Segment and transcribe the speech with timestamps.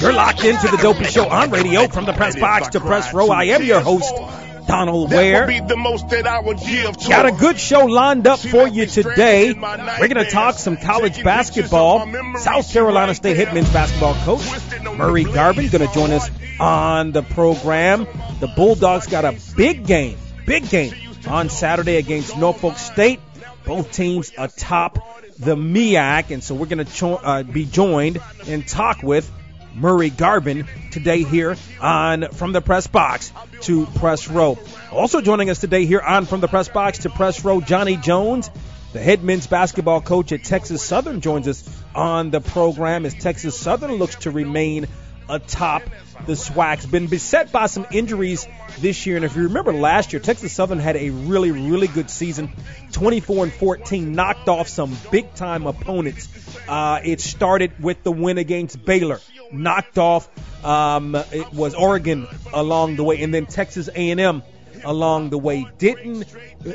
[0.00, 3.28] You're locked into the Dopey Show on radio from the press box to press row.
[3.30, 4.14] I am your host,
[4.66, 5.46] Donald Ware.
[7.08, 9.52] Got a good show lined up for you today.
[9.52, 12.06] We're going to talk some college basketball.
[12.36, 14.42] South Carolina State Hitmen's basketball coach
[14.96, 18.06] Murray Garvin going to join us on the program.
[18.40, 20.94] The Bulldogs got a big game, big game
[21.26, 23.20] on Saturday against Norfolk State.
[23.64, 24.98] Both teams atop
[25.38, 29.30] the MEAC, and so we're going to cho- uh, be joined and talk with
[29.74, 34.58] Murray Garvin today here on From the Press Box to Press Row.
[34.90, 38.50] Also joining us today here on From the Press Box to Press Row, Johnny Jones,
[38.92, 43.58] the head men's basketball coach at Texas Southern, joins us on the program as Texas
[43.58, 44.86] Southern looks to remain
[45.28, 45.82] atop
[46.26, 48.46] the SWAC's been beset by some injuries
[48.78, 49.16] this year.
[49.16, 52.52] And if you remember last year, Texas Southern had a really, really good season
[52.92, 56.28] 24 and 14, knocked off some big time opponents.
[56.68, 59.20] Uh, it started with the win against Baylor,
[59.52, 60.28] knocked off
[60.64, 64.42] um, it was Oregon along the way, and then Texas A&M
[64.84, 65.66] along the way.
[65.78, 66.26] Didn't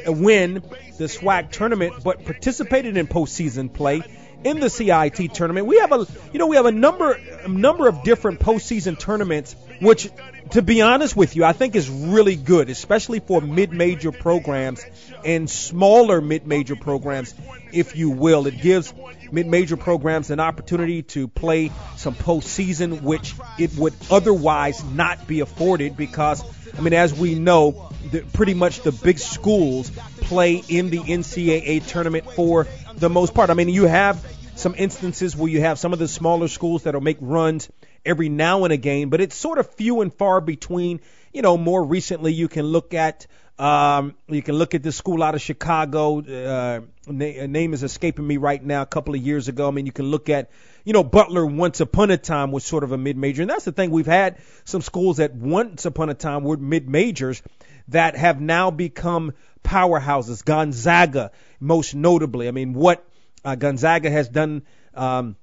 [0.08, 0.54] win
[0.98, 4.04] the SWAC tournament, but participated in postseason play
[4.44, 5.68] in the CIT tournament.
[5.68, 10.10] We have a you know we have a number number of different postseason tournaments, which
[10.52, 14.86] to be honest with you, I think is really good, especially for mid-major programs
[15.26, 17.34] and smaller mid-major programs,
[17.72, 18.46] if you will.
[18.46, 18.94] It gives
[19.32, 25.98] mid-major programs an opportunity to play some postseason, which it would otherwise not be afforded
[25.98, 26.44] because,
[26.78, 29.90] I mean, as we know, the, pretty much the big schools
[30.22, 32.68] play in the NCAA tournament for
[32.98, 33.50] the most part.
[33.50, 37.02] I mean, you have some instances where you have some of the smaller schools that'll
[37.02, 37.70] make runs
[38.06, 41.02] every now and again, but it's sort of few and far between.
[41.34, 43.26] You know, more recently you can look at
[43.58, 46.20] um, you can look at the school out of Chicago.
[46.20, 48.82] Uh, na- name is escaping me right now.
[48.82, 50.50] A couple of years ago, I mean, you can look at,
[50.84, 53.72] you know, Butler once upon a time was sort of a mid-major, and that's the
[53.72, 53.92] thing.
[53.92, 57.44] We've had some schools that once upon a time were mid-majors
[57.90, 59.34] that have now become
[59.64, 60.44] powerhouses.
[60.44, 62.48] Gonzaga, most notably.
[62.48, 63.06] I mean, what
[63.44, 64.64] uh, Gonzaga has done.
[64.94, 65.36] Um,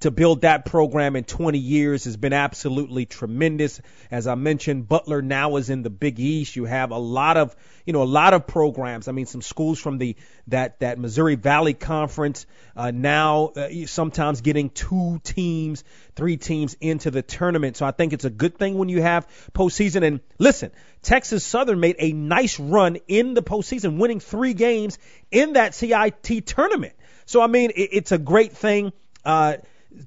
[0.00, 3.80] to build that program in 20 years has been absolutely tremendous.
[4.10, 6.56] As I mentioned, Butler now is in the Big East.
[6.56, 7.54] You have a lot of,
[7.86, 9.08] you know, a lot of programs.
[9.08, 10.16] I mean, some schools from the
[10.48, 12.46] that that Missouri Valley Conference
[12.76, 15.84] uh, now uh, sometimes getting two teams,
[16.16, 17.76] three teams into the tournament.
[17.76, 20.04] So I think it's a good thing when you have postseason.
[20.04, 20.72] And listen,
[21.02, 24.98] Texas Southern made a nice run in the postseason, winning three games
[25.30, 26.94] in that CIT tournament.
[27.26, 28.92] So I mean, it, it's a great thing.
[29.24, 29.56] Uh,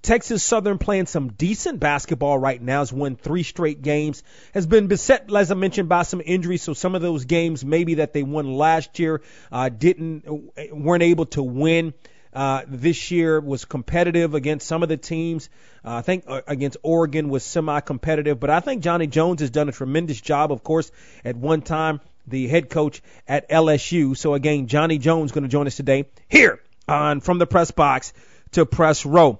[0.02, 2.80] Texas Southern playing some decent basketball right now.
[2.80, 4.24] Has won three straight games.
[4.53, 6.64] Has been beset, as I mentioned, by some injuries.
[6.64, 9.22] So some of those games, maybe that they won last year,
[9.52, 10.26] uh, didn't
[10.72, 11.94] weren't able to win.
[12.34, 15.50] Uh, this year was competitive against some of the teams.
[15.84, 19.70] Uh, I think uh, against Oregon was semi-competitive, but I think Johnny Jones has done
[19.70, 20.52] a tremendous job.
[20.52, 20.92] Of course,
[21.26, 24.16] at one time the head coach at LSU.
[24.16, 28.14] So again, Johnny Jones going to join us today here on from the press box
[28.52, 29.40] to press row.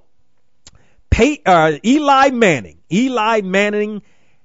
[1.10, 4.02] Pay, uh, Eli Manning, Eli Manning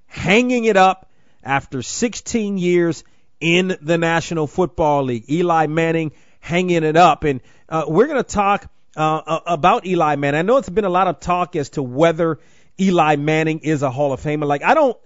[0.07, 1.11] hanging it up
[1.43, 3.05] after 16 years
[3.41, 5.31] in the National Football League.
[5.31, 7.25] Eli Manning hanging it up.
[7.25, 10.39] And uh, we're going to talk uh, about Eli Manning.
[10.39, 12.39] I know it's been a lot of talk as to whether
[12.81, 14.47] Eli Manning is a Hall of Famer.
[14.47, 14.97] Like, I don't,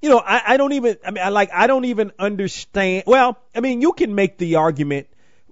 [0.00, 3.04] you know, I, I don't even, I mean, I like, I don't even understand.
[3.06, 5.08] Well, I mean, you can make the argument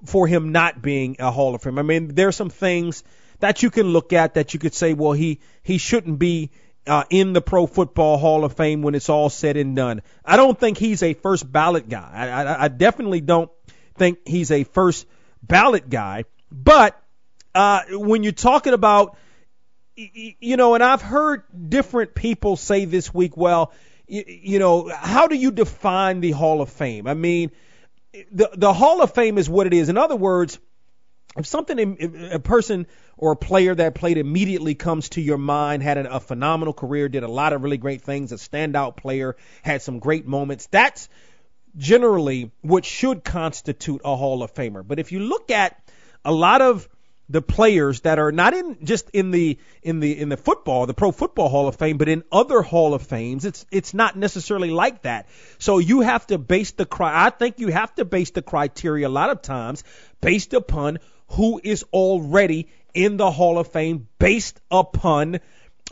[0.07, 1.81] for him not being a Hall of Famer.
[1.81, 3.03] I mean, there's some things
[3.41, 6.51] that you can look at that you could say, well, he he shouldn't be
[6.87, 10.03] uh, in the Pro Football Hall of Fame when it's all said and done.
[10.25, 12.11] I don't think he's a first ballot guy.
[12.13, 13.51] I, I, I definitely don't
[13.97, 15.07] think he's a first
[15.43, 16.25] ballot guy.
[16.51, 17.01] But
[17.55, 19.17] uh, when you're talking about,
[19.97, 23.73] you know, and I've heard different people say this week, well,
[24.07, 27.07] you, you know, how do you define the Hall of Fame?
[27.07, 27.51] I mean,
[28.33, 29.89] the the Hall of Fame is what it is.
[29.89, 30.59] In other words,
[31.39, 32.87] if something if a person
[33.17, 37.23] or a player that played immediately comes to your mind had a, phenomenal career, did
[37.23, 41.09] a lot of really great things, a standout player, had some great moments, that's
[41.77, 44.87] generally what should constitute a Hall of Famer.
[44.87, 45.81] But if you look at
[46.25, 46.89] a lot of
[47.29, 50.95] the players that are not in just in the in the in the football, the
[50.95, 54.71] Pro Football Hall of Fame, but in other Hall of Fames, it's it's not necessarily
[54.71, 55.29] like that.
[55.59, 59.09] So you have to base the cri- I think you have to base the criteria
[59.09, 59.85] a lot of times
[60.21, 65.41] based upon who is already in the Hall of Fame, based upon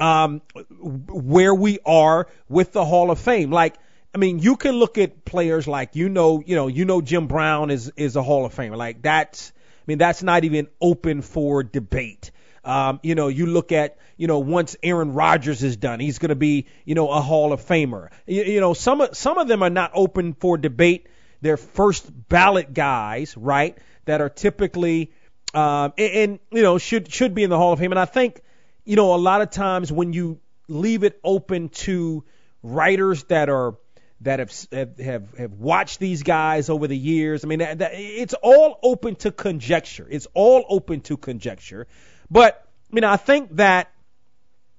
[0.00, 0.42] um,
[0.78, 3.50] where we are with the Hall of Fame.
[3.50, 3.76] Like
[4.14, 7.26] I mean, you can look at players like you know, you know, you know Jim
[7.26, 8.76] Brown is is a Hall of Famer.
[8.76, 12.32] Like that's I mean, that's not even open for debate.
[12.64, 16.30] Um, you know, you look at, you know, once Aaron Rodgers is done, he's going
[16.30, 18.08] to be, you know, a Hall of Famer.
[18.26, 21.06] You, you know, some some of them are not open for debate.
[21.40, 23.78] They're first ballot guys, right?
[24.06, 25.12] That are typically,
[25.56, 27.92] um, and, and, you know, should, should be in the Hall of Fame.
[27.92, 28.42] And I think,
[28.84, 30.38] you know, a lot of times when you
[30.68, 32.24] leave it open to
[32.62, 33.74] writers that are,
[34.22, 37.44] that have have have watched these guys over the years.
[37.44, 40.06] I mean, that, that, it's all open to conjecture.
[40.08, 41.86] It's all open to conjecture.
[42.30, 43.92] But I mean, I think that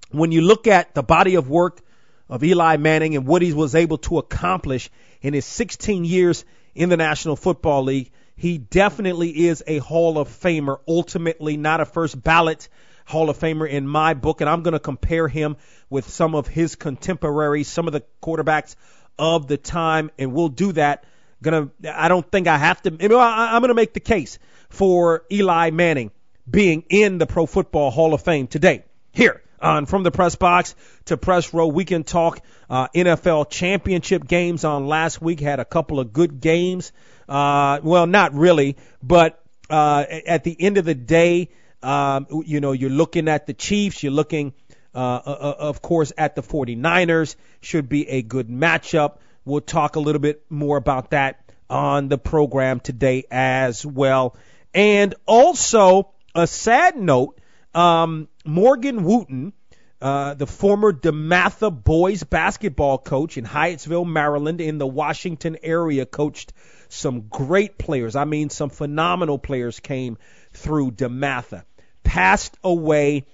[0.09, 1.81] when you look at the body of work
[2.29, 4.89] of Eli Manning and what he was able to accomplish
[5.21, 6.44] in his 16 years
[6.74, 10.80] in the National Football League, he definitely is a Hall of Famer.
[10.88, 12.69] Ultimately, not a first ballot
[13.06, 15.57] Hall of Famer in my book, and I'm going to compare him
[15.89, 18.75] with some of his contemporaries, some of the quarterbacks
[19.18, 21.04] of the time, and we'll do that.
[21.42, 22.92] Gonna, I don't think I have to.
[22.92, 24.39] I'm gonna make the case
[24.69, 26.12] for Eli Manning
[26.50, 28.84] being in the Pro Football Hall of Fame today.
[29.12, 30.75] Here on From the Press Box
[31.06, 35.39] to Press Row, we can talk uh, NFL championship games on last week.
[35.39, 36.92] Had a couple of good games.
[37.27, 41.50] Uh, well, not really, but uh, at the end of the day,
[41.83, 44.01] um, you know, you're looking at the Chiefs.
[44.01, 44.53] You're looking
[44.97, 47.35] uh, uh, uh, of course, at the 49ers.
[47.62, 49.18] Should be a good matchup.
[49.45, 54.35] We'll talk a little bit more about that on the program today as well.
[54.74, 57.39] And also, a sad note
[57.75, 59.53] um, Morgan Wooten,
[60.01, 66.53] uh, the former DeMatha boys basketball coach in Hyattsville, Maryland, in the Washington area, coached
[66.89, 68.16] some great players.
[68.16, 70.18] I mean, some phenomenal players came
[70.54, 71.63] through DeMatha.
[72.04, 73.25] Passed away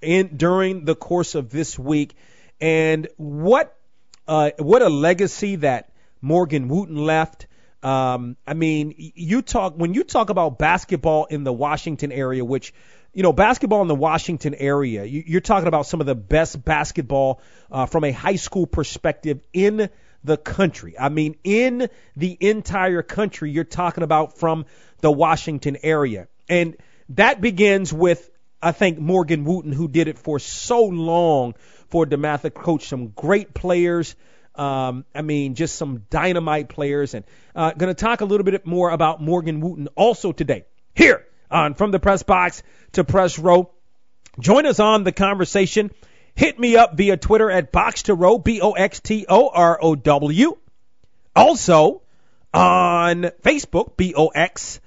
[0.00, 2.14] in during the course of this week,
[2.60, 3.76] and what
[4.28, 7.46] uh, what a legacy that Morgan Wooten left.
[7.82, 12.72] Um, I mean, you talk when you talk about basketball in the Washington area, which
[13.12, 16.64] you know, basketball in the Washington area, you, are talking about some of the best
[16.64, 17.40] basketball
[17.70, 19.90] uh, from a high school perspective in
[20.24, 20.98] the country.
[20.98, 24.66] I mean, in the entire country, you're talking about from
[25.00, 26.28] the Washington area.
[26.48, 26.76] And
[27.10, 28.30] that begins with
[28.62, 31.54] I think Morgan Wooten, who did it for so long
[31.88, 34.14] for DeMatha, coached some great players.
[34.54, 37.14] Um, I mean, just some dynamite players.
[37.14, 37.24] And
[37.54, 41.74] uh, going to talk a little bit more about Morgan Wooten also today here on
[41.74, 42.62] From the Press Box
[42.92, 43.70] to Press Row.
[44.38, 45.90] Join us on the conversation.
[46.34, 49.78] Hit me up via Twitter at Box to Row, B O X T O R
[49.80, 50.56] O W.
[51.34, 52.02] Also
[52.52, 54.80] on Facebook, B O X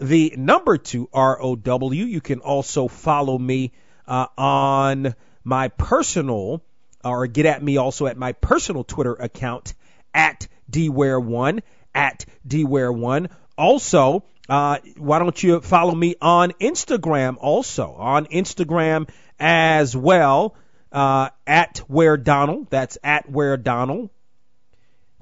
[0.00, 1.90] the number two ROW.
[1.90, 3.72] You can also follow me
[4.08, 6.62] uh, on my personal,
[7.04, 9.74] or get at me also at my personal Twitter account
[10.14, 11.60] at dware1
[11.94, 13.30] at dware1.
[13.56, 20.54] Also, uh, why don't you follow me on Instagram also on Instagram as well
[20.92, 22.68] uh, at Ware Donald.
[22.70, 24.10] That's at Ware Donald.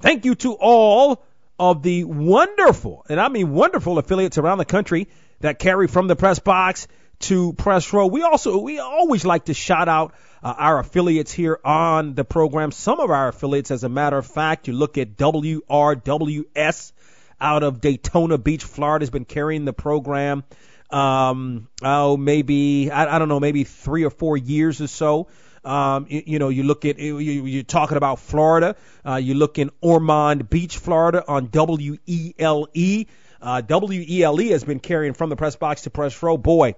[0.01, 1.23] Thank you to all
[1.59, 5.09] of the wonderful, and I mean wonderful affiliates around the country
[5.41, 6.87] that carry from the press box
[7.19, 8.07] to press row.
[8.07, 12.71] We also, we always like to shout out uh, our affiliates here on the program.
[12.71, 16.93] Some of our affiliates, as a matter of fact, you look at WRWS
[17.41, 20.43] out of Daytona Beach, Florida, has been carrying the program.
[20.89, 25.27] Um, oh, maybe, I, I don't know, maybe three or four years or so.
[25.63, 28.75] Um, you, you, know, you look at you, you're talking about Florida.
[29.05, 33.05] Uh, you look in Ormond Beach, Florida, on WELE.
[33.41, 36.37] Uh, WELE has been carrying from the press box to press row.
[36.37, 36.75] Boy,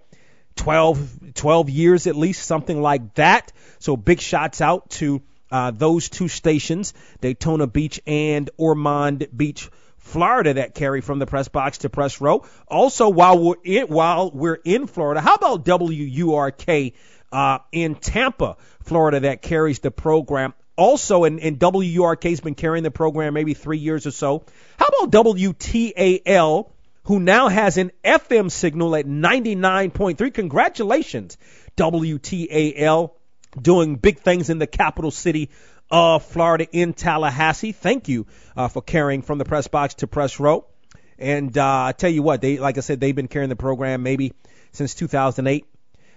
[0.56, 3.52] 12, 12 years at least, something like that.
[3.80, 5.22] So big shots out to
[5.52, 9.70] uh, those two stations, Daytona Beach and Ormond Beach.
[9.98, 12.44] Florida that carry from the press box to press row.
[12.68, 16.94] Also, while we're in, while we're in Florida, how about WURK
[17.32, 22.92] uh, in Tampa, Florida, that carries the program also, and, and WURK's been carrying the
[22.92, 24.44] program maybe three years or so.
[24.78, 26.72] How about WTAL,
[27.04, 30.34] who now has an FM signal at 99.3?
[30.34, 31.38] Congratulations,
[31.78, 33.12] WTAL,
[33.62, 35.50] doing big things in the capital city
[35.92, 37.74] of Florida in Tallahassee.
[37.74, 40.66] Thank you uh, for carrying from the press box to press row.
[41.20, 44.02] And uh, I tell you what, they like I said, they've been carrying the program
[44.02, 44.34] maybe
[44.72, 45.66] since 2008.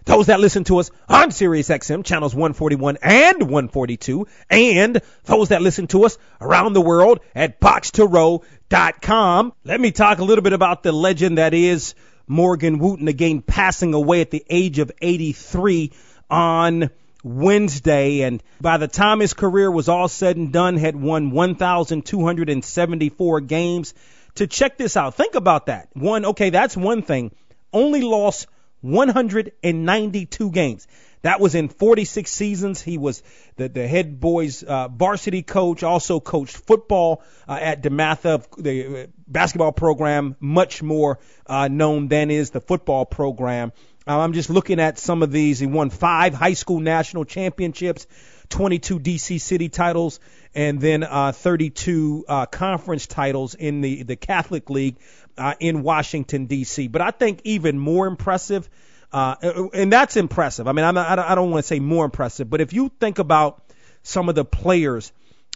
[0.05, 5.63] Those that listen to us on Sirius XM channels 141 and 142, and those that
[5.63, 9.53] listen to us around the world at box2row.com.
[9.65, 11.95] Let me talk a little bit about the legend that is
[12.27, 15.91] Morgan Wooten again passing away at the age of 83
[16.31, 16.91] on
[17.23, 18.23] Wednesday.
[18.23, 23.95] And by the time his career was all said and done, had won 1,274 games.
[24.37, 25.89] To check this out, think about that.
[25.95, 27.31] One, okay, that's one thing.
[27.73, 28.49] Only lost
[28.85, 30.87] 192 games.
[31.23, 32.83] That was in 46 seasons.
[32.83, 33.23] He was
[33.57, 39.07] the, the head boys uh, varsity coach, also coached football uh, at DeMatha, the uh,
[39.27, 43.73] basketball program, much more uh, known than is the football program.
[44.07, 45.59] Uh, I'm just looking at some of these.
[45.59, 48.07] He won five high school national championships,
[48.49, 50.21] 22 DC city titles,
[50.55, 54.97] and then uh, 32 uh, conference titles in the, the Catholic League
[55.37, 56.89] uh, in Washington, D.C.
[56.89, 58.69] But I think even more impressive,
[59.13, 59.37] uh,
[59.73, 60.69] and that's impressive.
[60.69, 63.63] I mean, I'm, I don't want to say more impressive, but if you think about
[64.03, 65.13] some of the players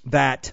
[0.06, 0.52] that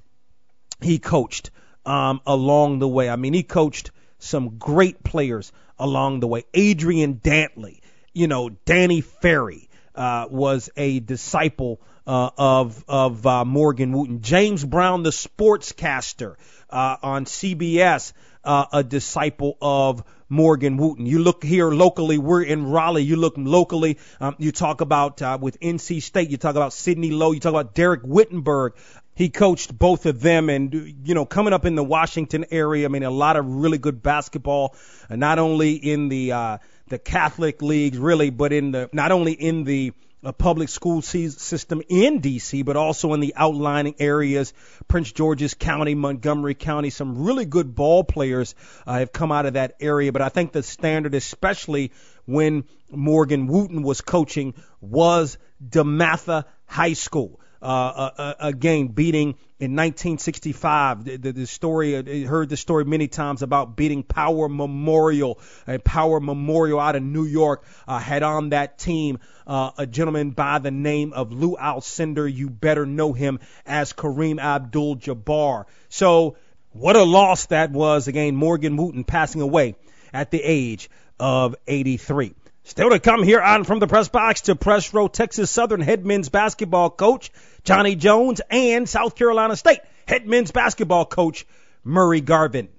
[0.81, 1.51] he coached
[1.85, 6.45] um, along the way, I mean, he coached some great players along the way.
[6.53, 7.79] Adrian Dantley,
[8.13, 14.21] you know, Danny Ferry uh, was a disciple uh, of of uh, Morgan Wooten.
[14.21, 16.35] James Brown, the sportscaster
[16.69, 21.05] uh, on CBS, uh, a disciple of Morgan Wooten.
[21.05, 23.03] You look here locally, we're in Raleigh.
[23.03, 27.11] You look locally, um, you talk about uh, with NC State, you talk about Sidney
[27.11, 28.71] Lowe, you talk about Dereck Whittenburg.
[29.15, 30.73] He coached both of them, and
[31.05, 34.03] you know, coming up in the Washington area, I mean, a lot of really good
[34.03, 34.75] basketball,
[35.09, 36.57] uh, not only in the uh,
[36.87, 39.93] the Catholic leagues, really, but in the not only in the
[40.25, 44.53] a public school system in D.C., but also in the outlying areas,
[44.87, 46.89] Prince George's County, Montgomery County.
[46.89, 48.55] Some really good ball players
[48.87, 51.91] uh, have come out of that area, but I think the standard, especially
[52.25, 57.39] when Morgan Wooten was coaching, was DeMatha High School.
[57.61, 61.05] Uh, uh, uh, again, beating in 1965.
[61.05, 65.39] The, the, the story, I heard the story many times about beating Power Memorial.
[65.65, 70.31] And Power Memorial out of New York uh, had on that team uh, a gentleman
[70.31, 72.31] by the name of Lou Alcindor.
[72.31, 75.65] You better know him as Kareem Abdul-Jabbar.
[75.89, 76.37] So
[76.71, 78.07] what a loss that was.
[78.07, 79.75] Again, Morgan Wooten passing away
[80.13, 82.33] at the age of 83.
[82.67, 86.03] Still to come here on from the press box to press row, Texas Southern head
[86.03, 87.31] men's basketball coach
[87.63, 91.45] Johnny Jones and South Carolina State head men's basketball coach
[91.83, 92.69] Murray Garvin.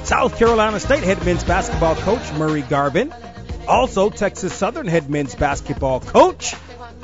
[0.07, 3.13] South Carolina State head men's basketball coach Murray Garvin.
[3.67, 6.55] Also, Texas Southern head men's basketball coach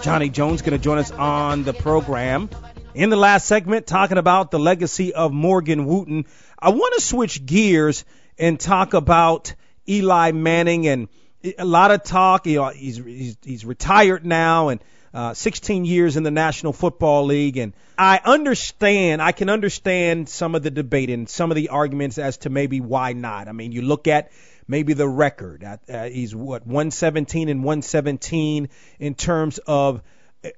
[0.02, 2.50] Johnny Jones going to join us on the program.
[2.96, 7.46] In the last segment, talking about the legacy of Morgan Wooten, I want to switch
[7.46, 8.06] gears
[8.38, 9.54] and talk about
[9.86, 11.10] Eli Manning and
[11.58, 12.48] a lot of talk.
[12.48, 14.82] You know, he's he's, he's retired now, and
[15.14, 20.56] uh, 16 years in the National Football League, and I understand, I can understand some
[20.56, 23.48] of the debate and some of the arguments as to maybe why not.
[23.48, 24.32] I mean, you look at
[24.68, 25.64] maybe the record.
[25.64, 30.02] Uh, he's what 117 and 117 in terms of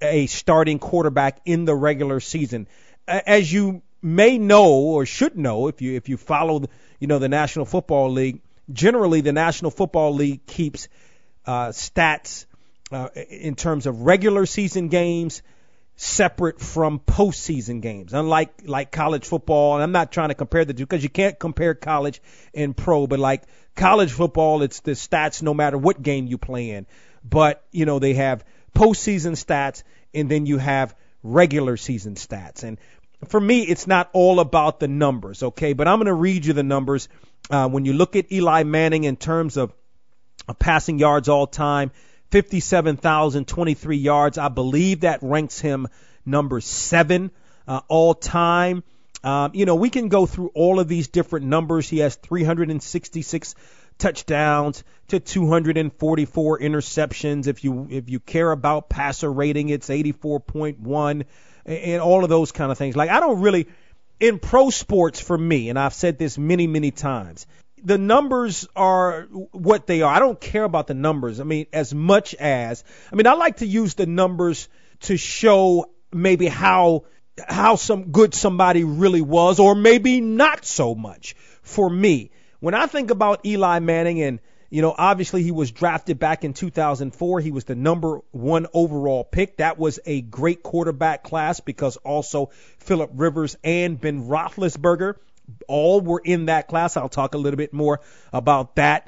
[0.02, 2.68] a starting quarterback in the regular season.
[3.08, 6.64] As you may know or should know if you if you follow
[7.00, 10.88] you know the National Football League, generally the National Football League keeps
[11.46, 12.46] uh, stats
[12.92, 15.42] uh, in terms of regular season games
[15.98, 18.14] separate from postseason games.
[18.14, 21.40] Unlike like college football, and I'm not trying to compare the two because you can't
[21.40, 22.22] compare college
[22.54, 23.44] and pro, but like
[23.76, 26.86] college football, it's the stats no matter what game you play in.
[27.24, 28.44] But you know they have
[28.76, 32.64] postseason stats and then you have regular season stats.
[32.64, 32.78] And
[33.28, 35.74] for me, it's not all about the numbers, okay?
[35.74, 37.10] But I'm going to read you the numbers.
[37.50, 39.74] Uh, when you look at Eli Manning in terms of
[40.48, 41.92] uh, passing yards all time,
[42.36, 44.38] 57,023 yards.
[44.38, 45.88] I believe that ranks him
[46.26, 47.32] number seven
[47.66, 48.84] uh, all time.
[49.24, 51.88] Um, you know, we can go through all of these different numbers.
[51.88, 53.56] He has 366
[53.98, 57.48] touchdowns to 244 interceptions.
[57.48, 61.24] If you if you care about passer rating, it's 84.1
[61.66, 62.98] and all of those kind of things.
[62.98, 63.70] Like I don't really
[64.20, 67.48] in pro sports for me, and I've said this many many times
[67.86, 70.14] the numbers are what they are.
[70.14, 71.40] I don't care about the numbers.
[71.40, 74.68] I mean, as much as I mean, I like to use the numbers
[75.02, 77.06] to show maybe how
[77.48, 81.36] how some good somebody really was, or maybe not so much.
[81.62, 84.40] For me, when I think about Eli Manning and
[84.72, 87.40] you know, obviously he was drafted back in 2004.
[87.40, 89.58] He was the number one overall pick.
[89.58, 92.50] That was a great quarterback class because also
[92.80, 95.16] Philip Rivers and Ben Roethlisberger
[95.68, 96.98] all were in that class.
[96.98, 98.02] I'll talk a little bit more
[98.34, 99.08] about that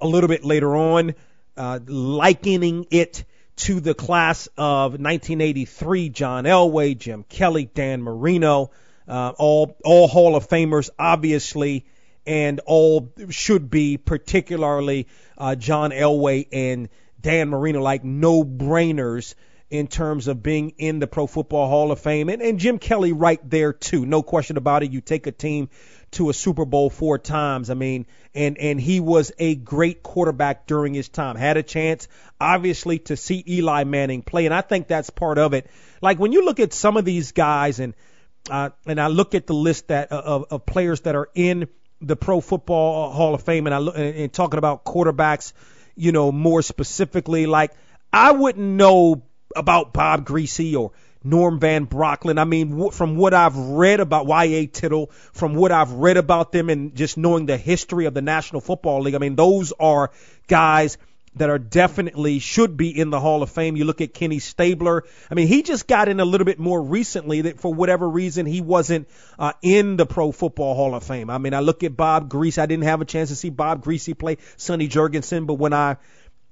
[0.00, 1.14] a little bit later on,
[1.56, 3.24] uh, likening it
[3.56, 6.08] to the class of 1983.
[6.10, 8.70] John Elway, Jim Kelly, Dan Marino,
[9.08, 11.86] uh, all all Hall of Famers, obviously,
[12.26, 16.88] and all should be particularly uh, John Elway and
[17.20, 19.34] Dan Marino like no brainers
[19.70, 22.28] in terms of being in the Pro Football Hall of Fame.
[22.28, 24.06] And, and Jim Kelly right there too.
[24.06, 24.90] No question about it.
[24.90, 25.68] You take a team
[26.12, 27.68] to a Super Bowl four times.
[27.68, 31.36] I mean, and, and he was a great quarterback during his time.
[31.36, 32.08] Had a chance,
[32.40, 34.46] obviously, to see Eli Manning play.
[34.46, 35.70] And I think that's part of it.
[36.00, 37.94] Like when you look at some of these guys and,
[38.50, 41.68] uh, and I look at the list that of, of players that are in
[42.00, 45.52] the Pro Football Hall of Fame and I look and, and talking about quarterbacks,
[45.94, 47.72] you know, more specifically, like
[48.12, 49.24] I wouldn't know
[49.56, 50.92] about Bob Griese or
[51.24, 52.38] Norm Van Brocklin.
[52.38, 54.66] I mean, from what I've read about Y.A.
[54.66, 58.60] Tittle, from what I've read about them and just knowing the history of the National
[58.60, 60.10] Football League, I mean, those are
[60.46, 60.96] guys
[61.36, 63.76] that are definitely should be in the Hall of Fame.
[63.76, 65.04] You look at Kenny Stabler.
[65.30, 68.46] I mean, he just got in a little bit more recently that for whatever reason
[68.46, 69.08] he wasn't
[69.38, 71.30] uh, in the Pro Football Hall of Fame.
[71.30, 72.58] I mean, I look at Bob Griese.
[72.58, 75.96] I didn't have a chance to see Bob Griese play Sonny Jurgensen, but when I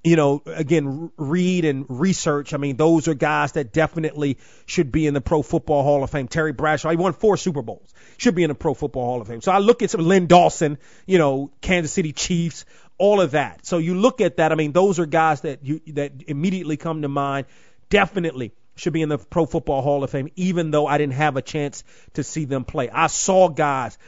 [0.05, 2.55] you know, again, read and research.
[2.55, 6.11] I mean, those are guys that definitely should be in the Pro Football Hall of
[6.11, 6.29] Fame.
[6.29, 9.27] Terry Bradshaw, he won four Super Bowls, should be in the Pro Football Hall of
[9.27, 9.41] Fame.
[9.41, 12.65] So I look at some Len Dawson, you know, Kansas City Chiefs,
[12.99, 13.67] all of that.
[13.67, 14.53] So you look at that.
[14.53, 17.47] I mean, those are guys that you that immediately come to mind.
[17.89, 21.37] Definitely should be in the Pro Football Hall of Fame, even though I didn't have
[21.37, 21.83] a chance
[22.15, 22.91] to see them play.
[22.91, 23.99] I saw guys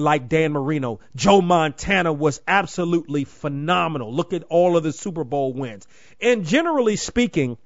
[0.00, 1.00] like Dan Marino.
[1.14, 4.12] Joe Montana was absolutely phenomenal.
[4.14, 5.86] Look at all of the Super Bowl wins.
[6.20, 7.58] And generally speaking,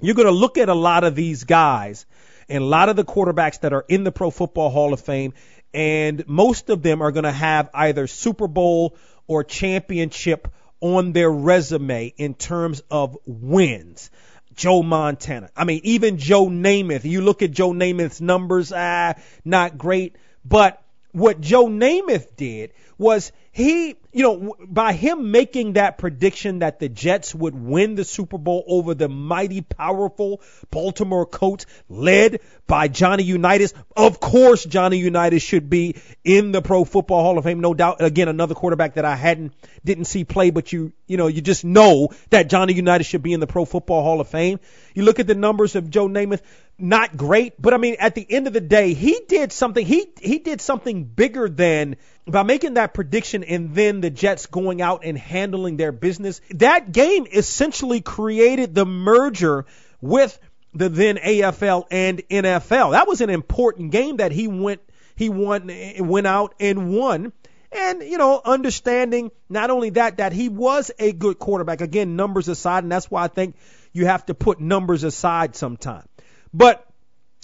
[0.00, 2.06] you're going to look at a lot of these guys
[2.48, 5.34] and a lot of the quarterbacks that are in the Pro Football Hall of Fame,
[5.74, 10.48] and most of them are going to have either Super Bowl or championship
[10.80, 14.10] on their resume in terms of wins.
[14.54, 15.50] Joe Montana.
[15.56, 17.04] I mean, even Joe Namath.
[17.04, 23.32] You look at Joe Namath's numbers, ah, not great, but what Joe Namath did was
[23.52, 28.38] he, you know, by him making that prediction that the Jets would win the Super
[28.38, 30.40] Bowl over the mighty, powerful
[30.70, 33.74] Baltimore Colts, led by Johnny Unitas.
[33.96, 38.00] Of course, Johnny Unitas should be in the Pro Football Hall of Fame, no doubt.
[38.00, 41.64] Again, another quarterback that I hadn't, didn't see play, but you, you know, you just
[41.64, 44.60] know that Johnny Unitas should be in the Pro Football Hall of Fame.
[44.94, 46.42] You look at the numbers of Joe Namath
[46.78, 49.84] not great, but I mean, at the end of the day, he did something.
[49.84, 54.80] He he did something bigger than by making that prediction and then the Jets going
[54.80, 56.40] out and handling their business.
[56.50, 59.66] That game essentially created the merger
[60.00, 60.38] with
[60.72, 62.92] the then AFL and NFL.
[62.92, 64.80] That was an important game that he went
[65.16, 67.32] he won went out and won.
[67.70, 71.82] And, you know, understanding not only that, that he was a good quarterback.
[71.82, 73.56] Again, numbers aside, and that's why I think
[73.92, 76.07] you have to put numbers aside sometime.
[76.52, 76.86] But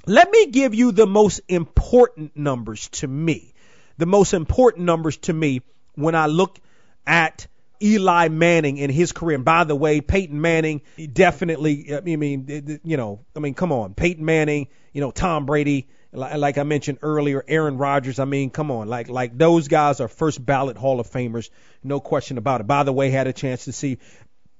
[0.07, 3.55] let me give you the most important numbers to me.
[3.97, 5.62] The most important numbers to me
[5.95, 6.59] when I look
[7.07, 7.47] at
[7.83, 9.37] Eli Manning in his career.
[9.37, 13.95] And by the way, Peyton Manning definitely, I mean, you know, I mean, come on.
[13.95, 18.19] Peyton Manning, you know, Tom Brady, like I mentioned earlier, Aaron Rodgers.
[18.19, 21.51] I mean, come on, like like those guys are first ballot Hall of Famers,
[21.83, 22.67] no question about it.
[22.67, 23.99] By the way, had a chance to see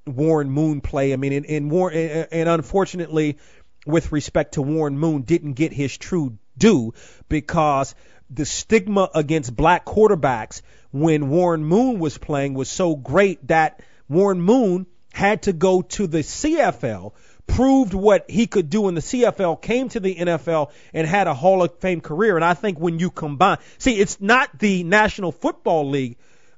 [0.07, 1.13] Warren Moon play.
[1.13, 3.39] I mean, and, and Warren, and unfortunately,
[3.87, 6.95] with respect to Warren Moon, didn't get his true due
[7.29, 7.95] because
[8.31, 14.41] the stigma against black quarterbacks when Warren Moon was playing was so great that Warren
[14.41, 17.13] Moon had to go to the CFL
[17.47, 21.35] proved what he could do in the CFL, came to the NFL, and had a
[21.35, 22.37] Hall of Fame career.
[22.37, 26.17] And I think when you combine, see, it's not the National Football League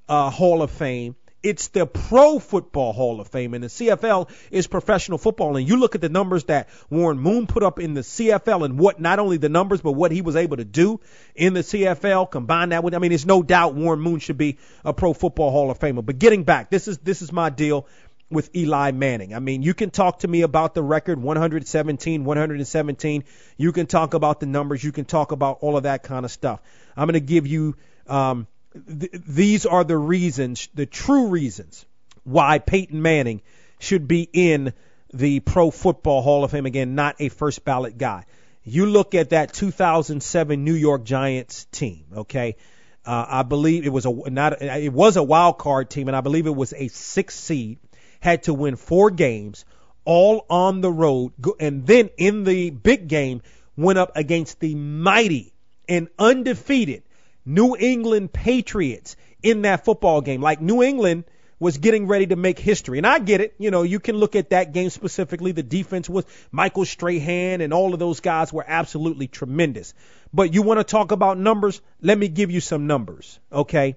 [0.08, 1.16] uh, Hall of Fame.
[1.46, 5.56] It's the Pro Football Hall of Fame, and the CFL is professional football.
[5.56, 8.80] And you look at the numbers that Warren Moon put up in the CFL, and
[8.80, 10.98] what not only the numbers, but what he was able to do
[11.36, 12.28] in the CFL.
[12.32, 15.52] Combine that with, I mean, there's no doubt Warren Moon should be a Pro Football
[15.52, 16.04] Hall of Famer.
[16.04, 17.86] But getting back, this is this is my deal
[18.28, 19.32] with Eli Manning.
[19.32, 23.24] I mean, you can talk to me about the record 117, 117.
[23.56, 24.82] You can talk about the numbers.
[24.82, 26.60] You can talk about all of that kind of stuff.
[26.96, 27.76] I'm going to give you
[28.08, 28.48] um,
[28.86, 31.84] th- these are the reasons, the true reasons
[32.24, 33.42] why Peyton Manning
[33.78, 34.72] should be in
[35.12, 38.24] the Pro Football Hall of Fame again, not a first ballot guy.
[38.64, 42.56] You look at that 2007 New York Giants team, okay?
[43.04, 46.20] Uh, I believe it was a not it was a wild card team, and I
[46.20, 47.78] believe it was a six seed
[48.18, 49.64] had to win four games,
[50.04, 53.42] all on the road, and then in the big game
[53.76, 55.52] went up against the mighty
[55.88, 57.04] and undefeated
[57.46, 60.42] New England Patriots in that football game.
[60.42, 61.24] Like New England
[61.58, 62.98] was getting ready to make history.
[62.98, 63.54] And I get it.
[63.58, 65.52] You know, you can look at that game specifically.
[65.52, 69.94] The defense was Michael Strahan and all of those guys were absolutely tremendous.
[70.34, 71.80] But you want to talk about numbers?
[72.02, 73.38] Let me give you some numbers.
[73.50, 73.96] Okay.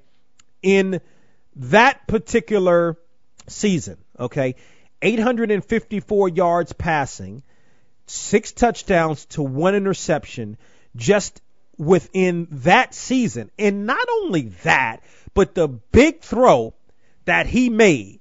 [0.61, 1.01] In
[1.55, 2.97] that particular
[3.47, 4.55] season, okay?
[5.01, 7.43] 854 yards passing,
[8.05, 10.57] six touchdowns to one interception
[10.95, 11.41] just
[11.79, 13.49] within that season.
[13.57, 15.01] And not only that,
[15.33, 16.75] but the big throw
[17.25, 18.19] that he made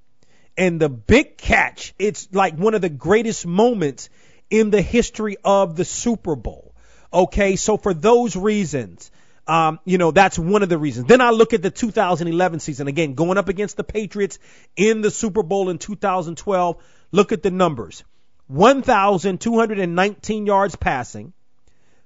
[0.56, 4.08] and the big catch, it's like one of the greatest moments
[4.48, 6.74] in the history of the Super Bowl.
[7.12, 9.10] Okay, so for those reasons,
[9.46, 11.06] um, you know, that's one of the reasons.
[11.06, 14.38] Then I look at the 2011 season again, going up against the Patriots
[14.76, 16.76] in the Super Bowl in 2012.
[17.10, 18.04] Look at the numbers.
[18.48, 21.32] 1,219 yards passing.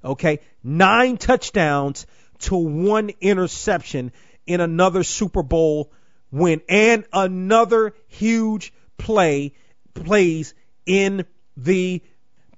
[0.04, 0.40] Okay.
[0.62, 2.06] Nine touchdowns
[2.40, 4.12] to one interception
[4.46, 5.92] in another Super Bowl
[6.30, 9.52] win and another huge play
[9.94, 10.54] plays
[10.86, 11.24] in
[11.56, 12.02] the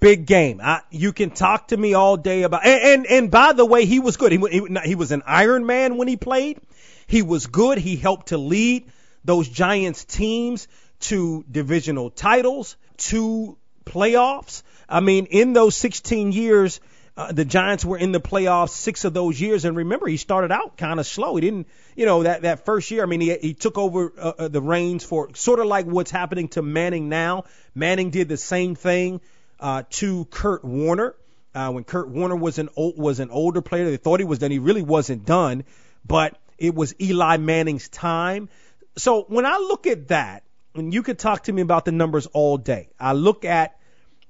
[0.00, 0.60] big game.
[0.62, 3.84] I, you can talk to me all day about, and, and, and by the way,
[3.84, 4.32] he was good.
[4.32, 6.60] He, he, he was an Iron Man when he played.
[7.06, 7.78] He was good.
[7.78, 8.90] He helped to lead
[9.24, 10.68] those Giants teams
[11.00, 14.62] to divisional titles, to playoffs.
[14.88, 16.80] I mean, in those 16 years,
[17.16, 19.64] uh, the Giants were in the playoffs six of those years.
[19.64, 21.36] And remember, he started out kind of slow.
[21.36, 24.32] He didn't, you know, that, that first year, I mean, he, he took over uh,
[24.38, 27.44] uh, the reins for sort of like what's happening to Manning now.
[27.74, 29.20] Manning did the same thing
[29.60, 31.14] uh, to Kurt Warner.
[31.54, 34.40] Uh, when Kurt Warner was an old, was an older player, they thought he was
[34.40, 34.50] done.
[34.50, 35.62] He really wasn't done,
[36.04, 38.48] but it was Eli Manning's time.
[38.96, 40.42] So when I look at that,
[40.74, 43.76] and you could talk to me about the numbers all day, I look at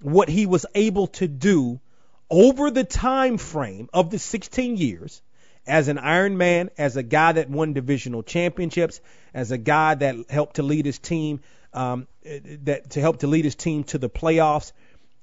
[0.02, 1.80] what he was able to do
[2.30, 5.22] over the time frame of the 16 years
[5.66, 9.00] as an Iron Man, as a guy that won divisional championships,
[9.32, 11.40] as a guy that helped to lead his team,
[11.72, 12.06] um,
[12.62, 14.72] that to help to lead his team to the playoffs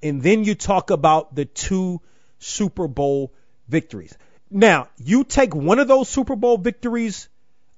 [0.04, 2.02] and then you talk about the two
[2.40, 3.34] Super Bowl
[3.68, 4.18] victories.
[4.50, 7.30] Now, you take one of those Super Bowl victories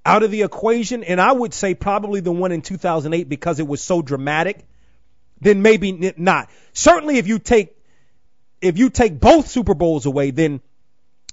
[0.05, 3.67] out of the equation, and I would say probably the one in 2008 because it
[3.67, 4.65] was so dramatic,
[5.39, 6.49] then maybe not.
[6.71, 7.75] Certainly, if you take
[8.63, 10.61] if you take both Super Bowls away, then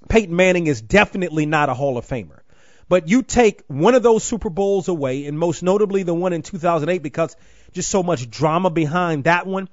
[0.09, 2.41] Peyton Manning is definitely not a Hall of Famer.
[2.89, 6.43] But you take one of those Super Bowls away, and most notably the one in
[6.43, 7.37] 2008, because
[7.73, 9.69] just so much drama behind that one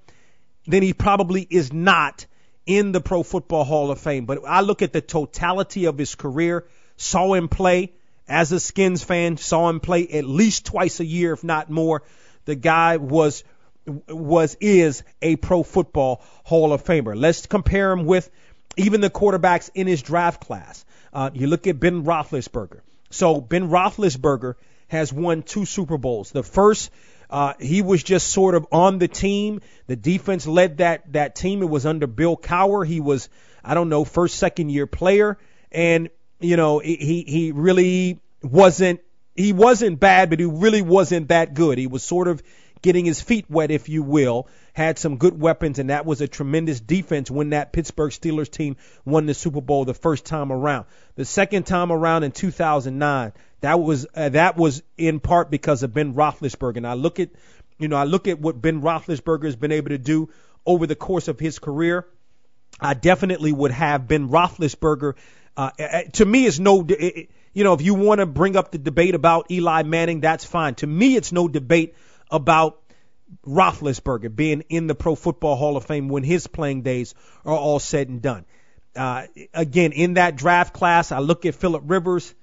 [0.68, 2.26] then he probably is not
[2.66, 4.26] in the Pro Football Hall of Fame.
[4.26, 6.66] But I look at the totality of his career,
[6.98, 7.94] saw him play
[8.28, 12.04] as a Skins fan, saw him play at least twice a year, if not more.
[12.44, 13.46] The guy was
[14.08, 17.20] was is a Pro Football Hall of Famer.
[17.20, 18.30] Let's compare him with
[18.76, 20.86] even the quarterbacks in his draft class.
[21.14, 22.82] Uh, you look at Ben Roethlisberger.
[23.10, 24.56] So Ben Roethlisberger
[24.90, 26.32] has won two Super Bowls.
[26.32, 26.92] The first
[27.30, 29.60] Uh, he was just sort of on the team.
[29.88, 31.62] The defense led that that team.
[31.62, 32.88] It was under Bill Cowher.
[32.88, 33.28] He was,
[33.62, 35.38] I don't know, first second year player,
[35.70, 39.02] and you know he he really wasn't
[39.36, 41.78] he wasn't bad, but he really wasn't that good.
[41.78, 42.42] He was sort of
[42.82, 44.48] getting his feet wet, if you will.
[44.74, 48.78] Had some good weapons, and that was a tremendous defense when that Pittsburgh Steelers team
[49.06, 50.86] won the Super Bowl the first time around.
[51.16, 55.94] The second time around in 2009, that was uh, that was in part because of
[55.94, 56.78] Ben Roethlisberger.
[56.78, 57.30] And I look at,
[57.80, 60.30] you know, I look at what Ben Roethlisberger has been able to do
[60.66, 62.08] over the course of his career.
[62.80, 65.16] I definitely would have Ben Roethlisberger.
[65.56, 65.72] Uh,
[66.14, 66.86] to me, it's no.
[66.88, 70.46] It, you know, if you want to bring up the debate about Eli Manning, that's
[70.46, 70.76] fine.
[70.76, 71.96] To me, it's no debate
[72.32, 72.82] about
[73.46, 77.14] Roethlisberger being in the Pro Football Hall of Fame when his playing days
[77.46, 78.46] are all said and done.
[78.96, 82.34] Uh, again, in that draft class, I look at Philip Rivers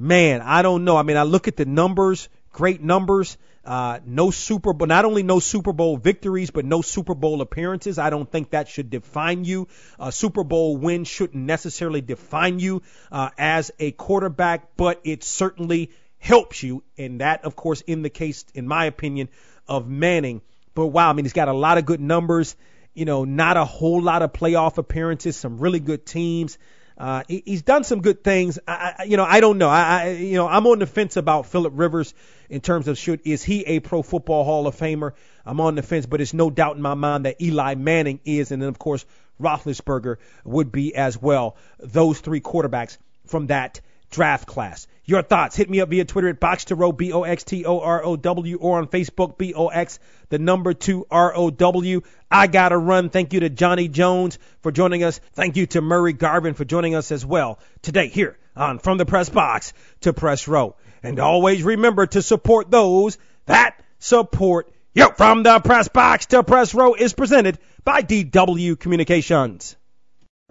[0.00, 0.96] man, I don't know.
[0.96, 3.36] I mean, I look at the numbers, great numbers.
[3.62, 7.98] Uh, no Super Bowl, not only no Super Bowl victories, but no Super Bowl appearances.
[7.98, 9.68] I don't think that should define you.
[9.98, 15.90] A Super Bowl win shouldn't necessarily define you uh, as a quarterback, but it certainly
[16.20, 16.84] helps you.
[16.96, 19.28] And that, of course, in the case, in my opinion,
[19.66, 20.42] of Manning.
[20.74, 22.54] But wow, I mean, he's got a lot of good numbers.
[22.94, 26.58] You know, not a whole lot of playoff appearances, some really good teams.
[26.98, 28.58] Uh, he, he's done some good things.
[28.68, 29.70] I, I, you know, I don't know.
[29.70, 32.12] I, I, you know, I'm on the fence about Philip Rivers
[32.50, 35.12] in terms of should is he a Pro Football Hall of Famer?
[35.46, 38.52] I'm on the fence, but it's no doubt in my mind that Eli Manning is,
[38.52, 39.06] and then of course
[39.40, 41.56] Roethlisberger would be as well.
[41.78, 43.80] Those three quarterbacks from that
[44.10, 44.86] draft class.
[45.04, 45.56] Your thoughts.
[45.56, 48.04] Hit me up via Twitter at Box to Row, B O X T O R
[48.04, 52.02] O W, or on Facebook, B O X, the number two R O W.
[52.30, 53.10] I gotta run.
[53.10, 55.20] Thank you to Johnny Jones for joining us.
[55.34, 59.06] Thank you to Murray Garvin for joining us as well today here on From the
[59.06, 60.76] Press Box to Press Row.
[61.02, 65.08] And always remember to support those that support you.
[65.16, 69.76] From the Press Box to Press Row is presented by DW Communications.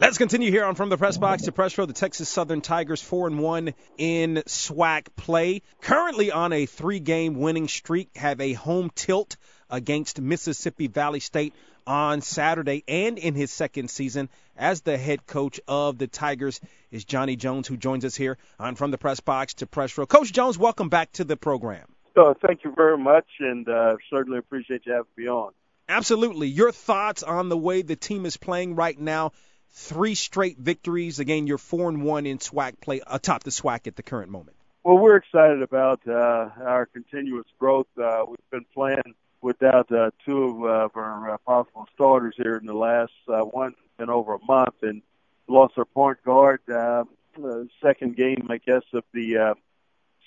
[0.02, 1.86] Let's continue here on from the press box to press row.
[1.86, 5.62] The Texas Southern Tigers four and one in SWAC play.
[5.82, 8.16] Currently on a three-game winning streak.
[8.16, 9.36] Have a home tilt
[9.70, 11.54] against Mississippi Valley State
[11.86, 17.04] on Saturday, and in his second season as the head coach of the Tigers is
[17.04, 20.06] Johnny Jones, who joins us here on from the press box to press row.
[20.06, 21.86] Coach Jones, welcome back to the program.
[22.16, 25.52] So, thank you very much, and uh, certainly appreciate you having me on.
[25.90, 26.48] Absolutely.
[26.48, 29.32] Your thoughts on the way the team is playing right now?
[29.72, 31.20] Three straight victories.
[31.20, 34.56] Again, you're four and one in SWAC play atop the SWAC at the current moment.
[34.84, 37.88] Well, we're excited about uh, our continuous growth.
[38.02, 42.74] Uh, we've been playing without uh, two of our uh, possible starters here in the
[42.74, 45.02] last uh, one in over a month, and
[45.48, 46.62] lost our point guard.
[46.70, 47.04] Uh,
[47.44, 49.54] uh, second game, I guess, of the uh,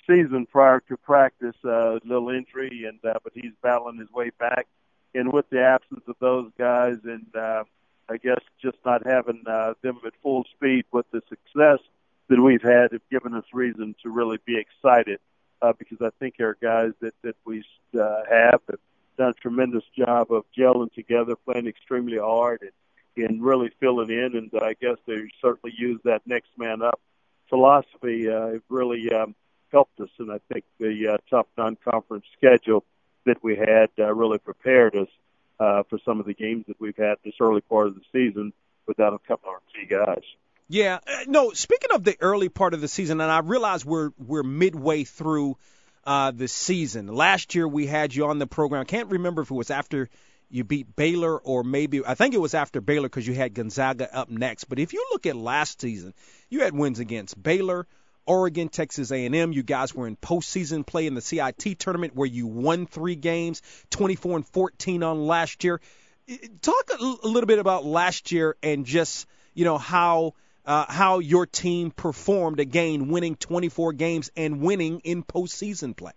[0.07, 4.67] season prior to practice, uh, little injury, and uh, but he's battling his way back.
[5.15, 7.63] And with the absence of those guys, and uh,
[8.09, 11.79] I guess just not having uh, them at full speed with the success
[12.29, 15.19] that we've had have given us reason to really be excited
[15.61, 17.63] uh, because I think our guys that that we
[17.99, 18.79] uh, have have
[19.17, 22.61] done a tremendous job of gelling together, playing extremely hard,
[23.15, 24.35] and, and really filling in.
[24.35, 26.99] And I guess they certainly use that next man up
[27.49, 28.29] philosophy.
[28.29, 29.35] Uh, it really um,
[29.71, 32.83] helped us, and I think the uh, tough non-conference schedule
[33.25, 35.07] that we had uh, really prepared us
[35.63, 38.51] uh, for some of the games that we've had this early part of the season
[38.85, 40.23] without a couple of our key guys.
[40.67, 41.51] Yeah, uh, no.
[41.51, 45.57] Speaking of the early part of the season, and I realize we're we're midway through
[46.03, 47.07] uh, the season.
[47.07, 48.85] Last year we had you on the program.
[48.85, 50.09] Can't remember if it was after
[50.49, 54.13] you beat Baylor or maybe I think it was after Baylor because you had Gonzaga
[54.15, 54.65] up next.
[54.65, 56.13] But if you look at last season,
[56.49, 57.87] you had wins against Baylor,
[58.25, 59.51] Oregon, Texas A&M.
[59.51, 63.61] You guys were in postseason play in the CIT tournament where you won three games,
[63.89, 65.81] 24 and 14 on last year.
[66.61, 70.33] Talk a little bit about last year and just you know how
[70.65, 76.13] uh, how your team performed again, winning 24 games and winning in postseason play.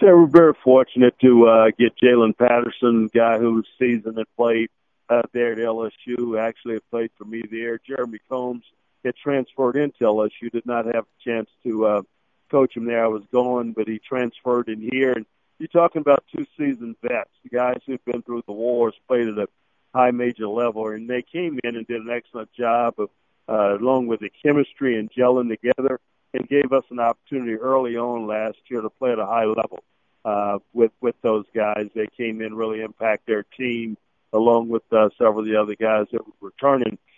[0.00, 4.68] So we're very fortunate to uh, get Jalen Patterson, guy whose seasoned had played
[5.08, 7.78] uh, there at LSU, actually played for me there.
[7.86, 8.64] Jeremy Combs
[9.04, 10.50] had transferred into LSU.
[10.52, 12.02] Did not have a chance to uh,
[12.50, 13.04] coach him there.
[13.04, 15.12] I was going, but he transferred in here.
[15.12, 15.26] And
[15.58, 19.48] you're talking about two seasoned vets, guys who've been through the wars, played at a
[19.94, 23.10] high major level, and they came in and did an excellent job of,
[23.48, 26.00] uh, along with the chemistry and gelling together,
[26.34, 29.84] and gave us an opportunity early on last year to play at a high level
[30.24, 31.88] uh, with with those guys.
[31.94, 33.96] They came in really impact their team,
[34.32, 37.11] along with uh, several of the other guys that were returning uh,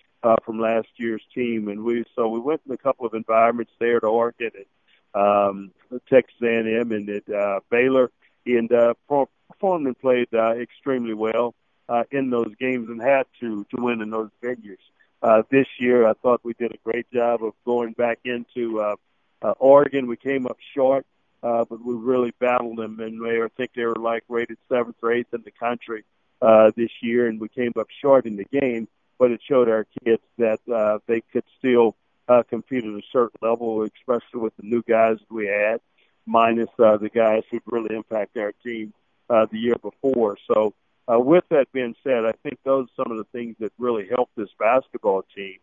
[0.44, 4.00] from last year's team, and we so we went in a couple of environments there
[4.00, 5.72] to Oregon and um,
[6.08, 8.10] Texas A&M and at uh, Baylor,
[8.46, 11.54] and uh, performed and played uh, extremely well
[11.88, 14.78] uh, in those games and had to to win in those venues.
[15.22, 18.96] Uh, this year, I thought we did a great job of going back into uh,
[19.40, 20.06] uh, Oregon.
[20.06, 21.06] We came up short,
[21.42, 24.96] uh, but we really battled them, and they, I think they were like rated seventh
[25.02, 26.04] or eighth in the country
[26.42, 28.86] uh, this year, and we came up short in the game.
[29.18, 31.94] But it showed our kids that uh, they could still
[32.28, 35.80] uh, compete at a certain level, especially with the new guys we had,
[36.26, 38.92] minus uh, the guys who'd really impact our team
[39.30, 40.36] uh, the year before.
[40.52, 40.74] So
[41.10, 44.08] uh, with that being said, I think those are some of the things that really
[44.08, 45.58] help this basketball team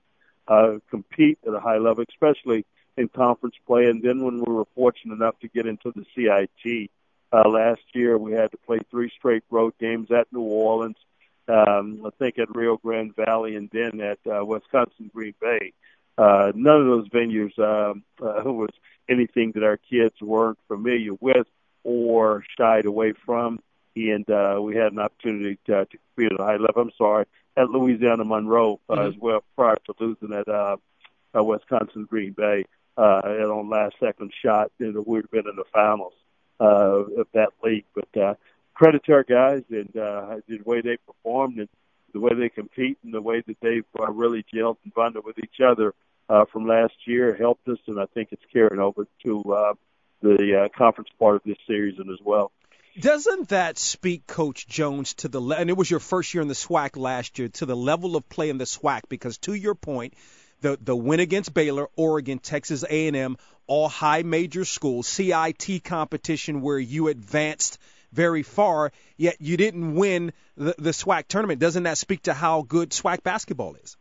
[0.48, 2.66] uh, compete at a high level, especially
[2.98, 3.86] in conference play.
[3.86, 6.92] And then when we were fortunate enough to get into the CIT
[7.32, 10.98] uh, last year, we had to play three straight road games at New Orleans,
[11.52, 15.74] um, I think at Rio Grande Valley, and then at uh, Wisconsin Green Bay.
[16.18, 18.70] Uh, none of those venues um, uh, was
[19.10, 21.48] anything that our kids weren't familiar with
[21.84, 23.60] or shied away from
[23.96, 26.84] and uh, we had an opportunity to, to compete at a high level.
[26.84, 27.26] I'm sorry,
[27.58, 29.08] at Louisiana Monroe uh, mm-hmm.
[29.08, 30.78] as well, prior to losing at uh,
[31.36, 32.66] uh, Wisconsin Green Bay
[32.98, 34.72] uh, and on last second shot.
[34.80, 36.14] Know, we'd have been in the finals
[36.60, 37.86] uh, of that league.
[37.94, 38.34] But uh,
[38.82, 41.70] credit to our guys and uh, the way they performed and
[42.13, 45.38] the way they compete and the way that they've uh, really gelled and bonded with
[45.38, 45.94] each other
[46.30, 49.74] uh, from last year helped us, and I think it's carrying over to uh,
[50.24, 52.52] the uh, conference part of this series and as well.
[53.00, 56.48] Doesn't that speak, Coach Jones, to the le- and it was your first year in
[56.48, 59.02] the SWAC last year, to the level of play in the SWAC?
[59.10, 60.15] Because to your point,
[60.62, 66.80] the the win against Baylor, Oregon, Texas A&M, all high major schools, CIT competition where
[66.80, 67.78] you advanced
[68.12, 71.60] very far, yet you didn't win the, the SWAC tournament.
[71.60, 73.97] Doesn't that speak to how good SWAC basketball is?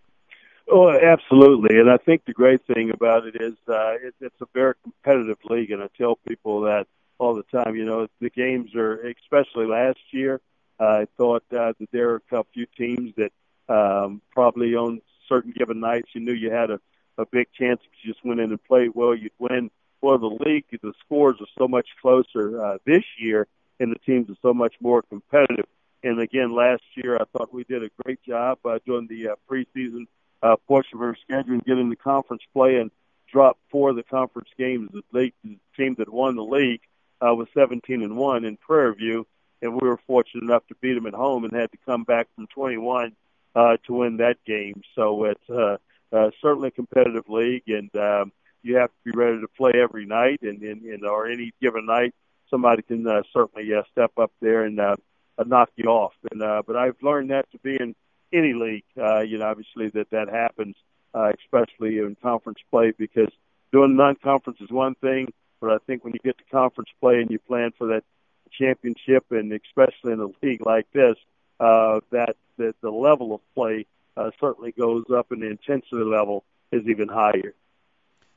[0.70, 1.78] Oh, absolutely.
[1.78, 5.38] And I think the great thing about it is uh, it, it's a very competitive
[5.48, 6.86] league, and I tell people that
[7.18, 7.76] all the time.
[7.76, 10.40] You know, the games are, especially last year,
[10.80, 13.32] uh, I thought uh, that there were a few teams that
[13.68, 16.80] um, probably on certain given nights you knew you had a,
[17.18, 19.70] a big chance if you just went in and played well, you'd win.
[20.00, 23.46] Well, the league, the scores are so much closer uh, this year,
[23.80, 25.66] and the teams are so much more competitive.
[26.04, 29.34] And again, last year I thought we did a great job uh, doing the uh,
[29.50, 30.06] preseason
[30.42, 32.90] uh, portion of our schedule and getting the conference play and
[33.30, 34.90] dropped four of the conference games.
[34.92, 36.80] The league, the team that won the league
[37.20, 39.26] uh, was 17 and one in Prairie View,
[39.60, 42.28] and we were fortunate enough to beat them at home and had to come back
[42.34, 43.12] from 21
[43.54, 44.82] uh, to win that game.
[44.94, 45.76] So it's uh,
[46.12, 50.06] uh, certainly a competitive league, and um, you have to be ready to play every
[50.06, 52.14] night, and, and, and or any given night,
[52.50, 54.96] somebody can uh, certainly uh, step up there and uh,
[55.38, 56.12] uh, knock you off.
[56.30, 57.94] And uh, but I've learned that to be in
[58.32, 58.84] any league.
[59.00, 60.76] Uh, you know, obviously that that happens,
[61.14, 63.30] uh, especially in conference play, because
[63.72, 67.30] doing non-conference is one thing, but I think when you get to conference play and
[67.30, 68.04] you plan for that
[68.50, 71.16] championship, and especially in a league like this,
[71.60, 73.86] uh, that, that the level of play
[74.16, 77.54] uh, certainly goes up, and the intensity level is even higher.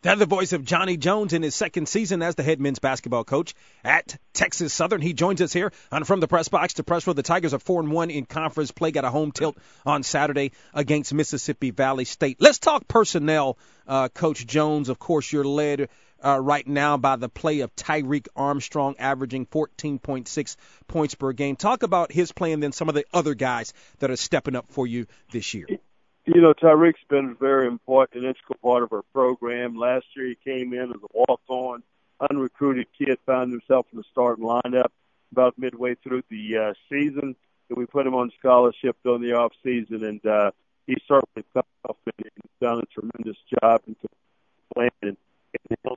[0.04, 3.24] That's the voice of Johnny Jones in his second season as the head men's basketball
[3.24, 5.00] coach at Texas Southern.
[5.00, 7.14] He joins us here on From the Press Box to Press Row.
[7.14, 8.92] The Tigers are 4 and 1 in conference play.
[8.92, 12.42] Got a home tilt on Saturday against Mississippi Valley State.
[12.42, 14.90] Let's talk personnel, uh, Coach Jones.
[14.90, 15.88] Of course, you're led
[16.22, 20.58] uh, right now by the play of Tyreek Armstrong, averaging 14.6
[20.90, 21.56] points per game.
[21.56, 24.66] Talk about his play and then some of the other guys that are stepping up
[24.68, 25.68] for you this year.
[26.26, 29.76] You know, Tyreek's been a very important and integral part of our program.
[29.76, 31.84] Last year, he came in as a walk-on,
[32.30, 34.88] unrecruited kid, found himself in the starting lineup
[35.34, 37.36] about midway through the uh, season.
[37.68, 40.52] And we put him on scholarship during the off season, and uh,
[40.88, 41.44] he certainly
[41.84, 42.28] off and
[42.62, 43.98] done a tremendous job in
[44.74, 45.18] playing and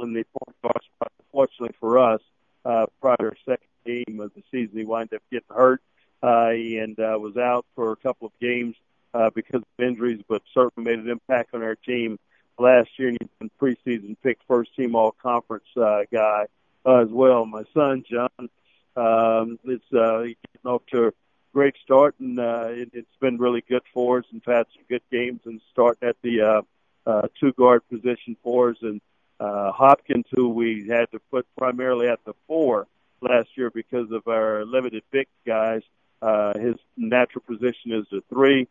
[0.00, 1.12] in the point guard spot.
[1.30, 2.20] Fortunately for us,
[2.64, 5.80] uh, prior to our second game of the season, he wound up getting hurt
[6.20, 8.74] uh, and uh, was out for a couple of games
[9.16, 12.18] uh, because of injuries, but certainly made an impact on our team
[12.58, 13.08] last year.
[13.08, 16.46] And he's been preseason picked first team all conference uh, guy
[16.84, 17.46] uh, as well.
[17.46, 18.48] My son John
[18.96, 21.12] um, is uh, getting off to a
[21.52, 24.24] great start, and uh, it, it's been really good for us.
[24.30, 26.62] And had some good games and starting at the uh,
[27.06, 29.00] uh, two guard position for us and
[29.38, 32.86] uh, Hopkins, who we had to put primarily at the four
[33.20, 35.82] last year because of our limited big guys.
[36.22, 38.66] Uh, his natural position is the three,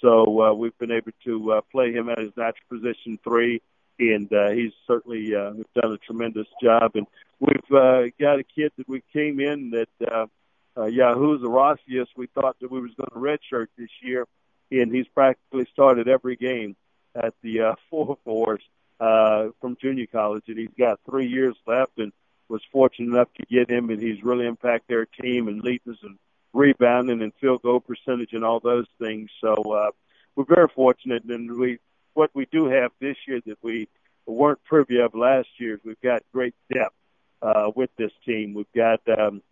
[0.00, 3.60] so uh, we've been able to uh, play him at his natural position three,
[3.98, 6.92] and uh, he's certainly uh, done a tremendous job.
[6.94, 7.06] And
[7.40, 10.26] we've uh, got a kid that we came in that uh,
[10.76, 12.06] uh, Yahuza Rasas.
[12.16, 14.26] We thought that we was going to redshirt this year,
[14.70, 16.76] and he's practically started every game
[17.14, 18.62] at the uh, four fours
[19.00, 21.92] uh, from junior college, and he's got three years left.
[21.98, 22.12] And
[22.48, 25.98] was fortunate enough to get him, and he's really impacted their team and leading us
[26.52, 29.30] rebounding and field goal percentage and all those things.
[29.40, 29.90] So uh,
[30.34, 31.78] we're very fortunate, and we
[32.14, 33.88] what we do have this year that we
[34.26, 36.94] weren't privy of last year we've got great depth
[37.42, 38.54] uh, with this team.
[38.54, 39.42] We've got um,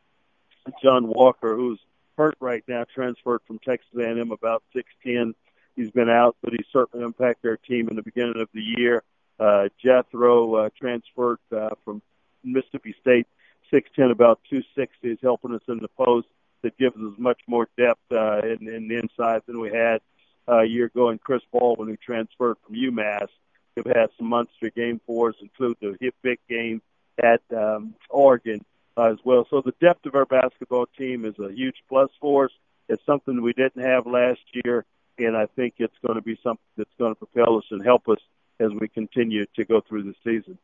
[0.82, 1.80] John Walker, who's
[2.16, 5.34] hurt right now, transferred from Texas A&M about 6'10".
[5.74, 9.02] He's been out, but he certainly impacted our team in the beginning of the year.
[9.38, 12.00] Uh, Jethro uh, transferred uh, from
[12.42, 13.26] Mississippi State,
[13.72, 16.28] 6'10", about 260, is helping us in the post.
[16.62, 20.00] That gives us much more depth uh, in the inside than we had
[20.48, 21.10] uh, a year ago.
[21.10, 23.28] And Chris Baldwin, who transferred from UMass,
[23.76, 26.82] have had some monster game for us, including the hit big game
[27.22, 28.64] at um, Oregon
[28.96, 29.46] uh, as well.
[29.50, 32.52] So the depth of our basketball team is a huge plus for us.
[32.88, 34.84] It's something we didn't have last year,
[35.18, 38.08] and I think it's going to be something that's going to propel us and help
[38.08, 38.18] us
[38.60, 40.58] as we continue to go through the season.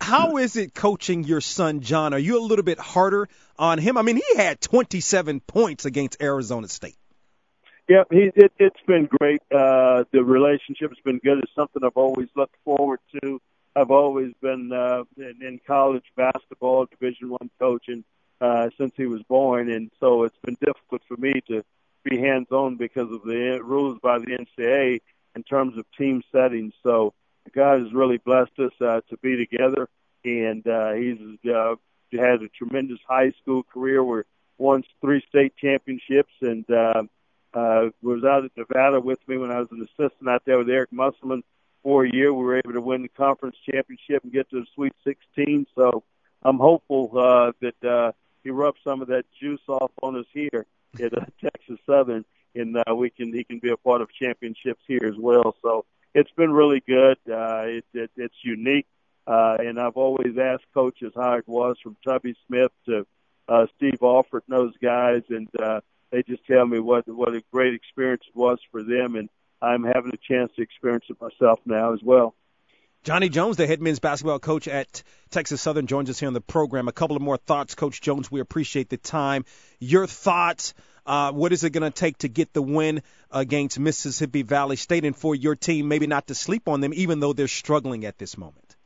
[0.00, 2.14] How is it coaching your son John?
[2.14, 3.28] Are you a little bit harder
[3.58, 3.96] on him?
[3.96, 6.96] I mean, he had 27 points against Arizona State.
[7.88, 9.42] Yeah, he, it, it's been great.
[9.50, 11.38] Uh, the relationship's been good.
[11.38, 13.40] It's something I've always looked forward to.
[13.74, 18.04] I've always been uh, in, in college basketball, Division One coaching
[18.40, 21.64] uh, since he was born, and so it's been difficult for me to
[22.04, 25.00] be hands-on because of the rules by the NCAA
[25.34, 26.74] in terms of team settings.
[26.82, 27.14] So
[27.54, 29.88] God has really blessed us uh, to be together,
[30.24, 31.18] and uh, he's
[31.50, 31.74] uh,
[32.12, 34.02] had a tremendous high school career.
[34.02, 34.24] Where
[34.58, 37.02] won three state championships, and uh,
[37.54, 40.70] uh, was out at Nevada with me when I was an assistant out there with
[40.70, 41.42] Eric Musselman
[41.82, 42.32] for a year.
[42.32, 45.66] We were able to win the conference championship and get to the Sweet 16.
[45.74, 46.04] So
[46.42, 48.12] I'm hopeful uh, that uh,
[48.42, 50.66] he rubs some of that juice off on us here
[51.00, 52.24] at uh, Texas Southern,
[52.54, 55.56] and uh, we can he can be a part of championships here as well.
[55.62, 55.84] So
[56.14, 57.18] it's been really good.
[57.28, 58.86] Uh, it, it, it's unique,
[59.26, 63.06] uh, and I've always asked coaches how it was from Tubby Smith to
[63.48, 67.42] uh, Steve Alford and those guys, and uh, they just tell me what what a
[67.52, 69.28] great experience it was for them and
[69.62, 72.34] I'm having a chance to experience it myself now as well.
[73.04, 76.40] Johnny Jones, the head men's basketball coach at Texas Southern, joins us here on the
[76.40, 76.88] program.
[76.88, 78.30] A couple of more thoughts, Coach Jones.
[78.30, 79.44] We appreciate the time.
[79.80, 80.74] Your thoughts.
[81.04, 85.04] Uh, what is it going to take to get the win against Mississippi Valley State
[85.04, 88.18] and for your team maybe not to sleep on them, even though they're struggling at
[88.18, 88.76] this moment?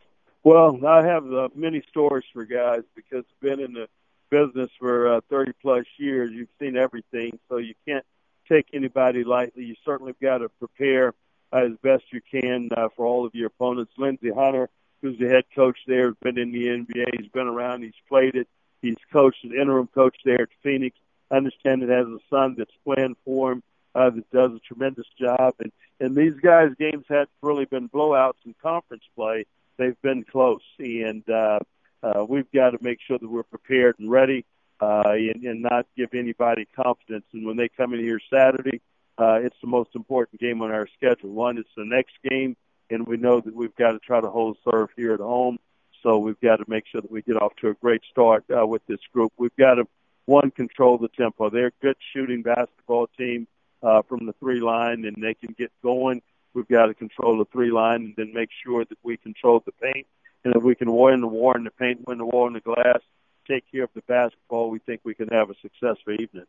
[0.42, 3.88] Well, I have uh, many stories for guys because I've been in the
[4.30, 6.30] business for uh, 30 plus years.
[6.32, 8.04] You've seen everything, so you can't
[8.48, 9.64] take anybody lightly.
[9.64, 11.14] You certainly got to prepare
[11.52, 13.92] as best you can uh, for all of your opponents.
[13.98, 14.68] Lindsey Hunter,
[15.02, 17.20] who's the head coach there, has been in the NBA.
[17.20, 17.82] He's been around.
[17.82, 18.48] He's played it.
[18.82, 20.96] He's coached an interim coach there at Phoenix.
[21.30, 23.62] I understand it has a son that's playing for him
[23.94, 25.54] uh, that does a tremendous job.
[25.58, 29.46] And and these guys' games have really been blowouts in conference play.
[29.78, 31.60] They've been close, and uh,
[32.02, 34.44] uh, we've got to make sure that we're prepared and ready
[34.80, 37.24] uh, and, and not give anybody confidence.
[37.32, 38.80] And when they come in here Saturday,
[39.18, 41.30] uh, it's the most important game on our schedule.
[41.30, 42.56] One, it's the next game,
[42.90, 45.58] and we know that we've got to try to hold serve here at home.
[46.02, 48.66] So we've got to make sure that we get off to a great start uh,
[48.66, 49.32] with this group.
[49.38, 49.88] We've got to
[50.26, 51.50] one control the tempo.
[51.50, 53.46] They're a good shooting basketball team
[53.82, 56.20] uh, from the three line, and they can get going.
[56.52, 59.72] We've got to control the three line and then make sure that we control the
[59.72, 60.06] paint.
[60.44, 62.60] And if we can win the war in the paint, win the war in the
[62.60, 63.00] glass,
[63.48, 66.46] take care of the basketball, we think we can have a successful evening.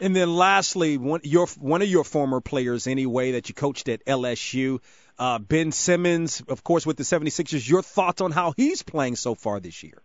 [0.00, 4.04] And then lastly, one your one of your former players anyway that you coached at
[4.04, 4.80] LSU,
[5.18, 7.68] uh, Ben Simmons, of course with the 76ers.
[7.68, 10.02] Your thoughts on how he's playing so far this year?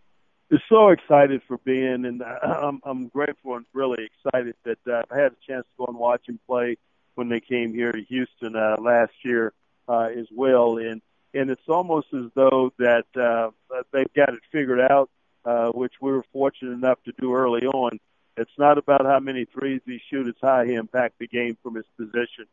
[0.50, 5.04] I'm so excited for Ben, and uh, I'm, I'm grateful and really excited that uh,
[5.12, 6.78] I had a chance to go and watch him play
[7.16, 9.54] when they came here to Houston uh, last year
[9.90, 10.78] uh, as well.
[10.78, 11.02] And
[11.34, 13.52] and it's almost as though that uh,
[13.92, 15.10] they've got it figured out
[15.44, 18.00] uh, which we were fortunate enough to do early on.
[18.38, 21.76] It's not about how many threes he shoots; it's how he impact the game from
[21.76, 22.46] his position.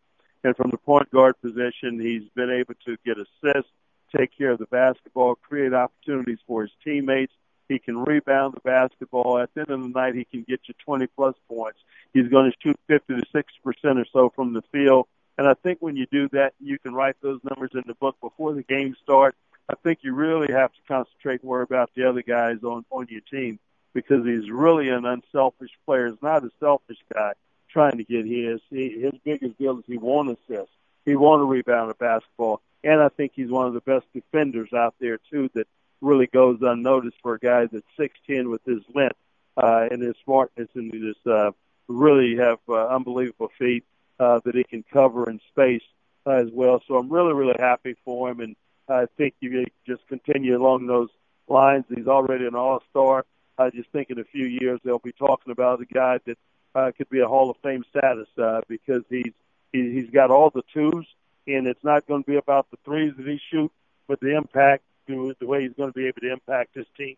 [0.42, 3.70] And from the point guard position, he's been able to get assists,
[4.14, 7.32] take care of the basketball, create opportunities for his teammates.
[7.68, 9.38] He can rebound the basketball.
[9.38, 11.78] At the end of the night, he can get you 20 plus points.
[12.12, 15.06] He's going to shoot 50 to 60 percent or so from the field.
[15.36, 18.16] And I think when you do that, you can write those numbers in the book
[18.20, 19.36] before the game starts
[19.68, 23.06] I think you really have to concentrate and worry about the other guys on on
[23.08, 23.58] your team
[23.94, 26.08] because he's really an unselfish player.
[26.08, 27.32] He's not a selfish guy
[27.70, 28.60] trying to get his.
[28.68, 30.74] He, his biggest deal is he wants assists.
[31.04, 34.94] He to rebound a basketball, and I think he's one of the best defenders out
[35.00, 35.50] there too.
[35.54, 35.66] That
[36.04, 39.16] really goes unnoticed for a guy that's six ten with his length
[39.56, 41.50] uh, and his smartness and his uh,
[41.88, 43.84] really have uh, unbelievable feet
[44.20, 45.82] uh, that he can cover in space
[46.26, 46.82] uh, as well.
[46.86, 48.56] So I'm really really happy for him and
[48.88, 51.08] I think you just continue along those
[51.48, 51.84] lines.
[51.94, 53.24] He's already an all-star.
[53.56, 56.38] I just think in a few years they'll be talking about a guy that
[56.74, 59.32] uh, could be a Hall of Fame status uh, because he's
[59.72, 61.06] he, he's got all the twos,
[61.46, 63.74] and it's not going to be about the threes that he shoots,
[64.06, 67.16] but the impact, the way he's going to be able to impact his team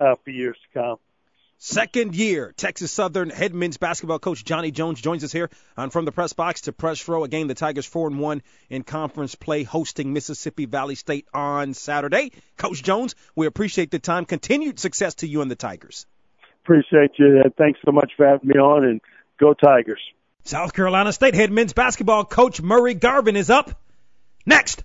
[0.00, 0.96] uh, for years to come.
[1.58, 6.04] Second year, Texas Southern head men's basketball coach Johnny Jones joins us here on From
[6.04, 7.24] the Press Box to Press Row.
[7.24, 12.32] Again, the Tigers 4 and 1 in conference play, hosting Mississippi Valley State on Saturday.
[12.58, 14.26] Coach Jones, we appreciate the time.
[14.26, 16.04] Continued success to you and the Tigers.
[16.62, 17.42] Appreciate you.
[17.56, 19.00] Thanks so much for having me on, and
[19.40, 20.00] go Tigers.
[20.44, 23.80] South Carolina State head men's basketball coach Murray Garvin is up
[24.44, 24.84] next.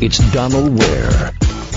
[0.00, 1.32] It's Donald Ware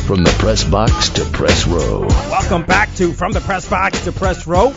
[0.06, 2.08] from the press box to press row.
[2.08, 4.74] Welcome back to From the Press Box to Press Row.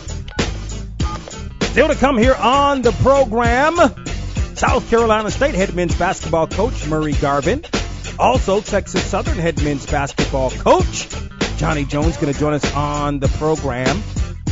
[1.61, 3.77] Still to come here on the program,
[4.57, 7.65] South Carolina State head men's basketball coach Murray Garvin.
[8.19, 11.09] Also, Texas Southern head men's basketball coach
[11.57, 14.03] Johnny Jones going to join us on the program.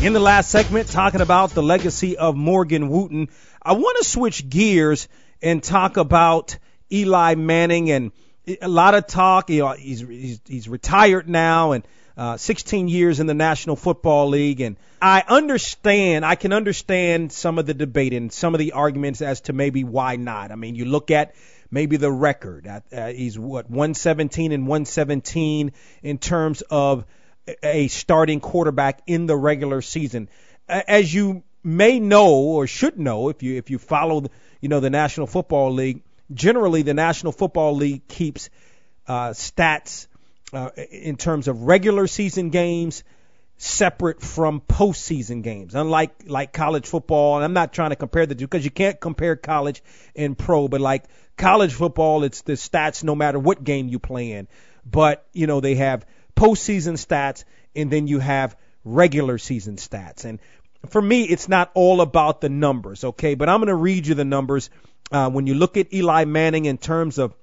[0.03, 3.29] In the last segment, talking about the legacy of Morgan Wootten,
[3.63, 5.07] I want to switch gears
[5.41, 6.59] and talk about
[6.91, 8.11] Eli Manning and
[8.61, 9.49] a lot of talk.
[9.49, 11.87] You know, he's he's, he's retired now and
[12.17, 16.27] uh, 16 years in the National Football League, and I understand.
[16.27, 19.85] I can understand some of the debate and some of the arguments as to maybe
[19.85, 20.51] why not.
[20.51, 21.37] I mean, you look at
[21.71, 22.67] maybe the record.
[22.67, 25.71] Uh, he's what 117 and 117
[26.03, 27.05] in terms of
[27.62, 30.28] a starting quarterback in the regular season.
[30.68, 34.24] As you may know or should know if you if you follow
[34.61, 38.51] you know the National Football League, generally the National Football League keeps
[39.07, 40.07] uh, stats
[40.53, 43.05] uh, in terms of regular season games
[43.59, 45.74] separate from postseason games.
[45.74, 49.01] Unlike like college football, and I'm not trying to compare the two because you can't
[49.01, 49.82] compare college
[50.16, 51.05] and pro, but like
[51.36, 54.49] college football, it's the stats no matter what game you play in.
[54.84, 56.05] But you know they have
[56.37, 60.24] postseason stats, and then you have regular season stats.
[60.24, 60.41] And
[60.89, 63.35] for me, it's not all about the numbers, okay?
[63.35, 64.70] But I'm going to read you the numbers.
[65.11, 67.35] Uh, when you look at Eli Manning in terms of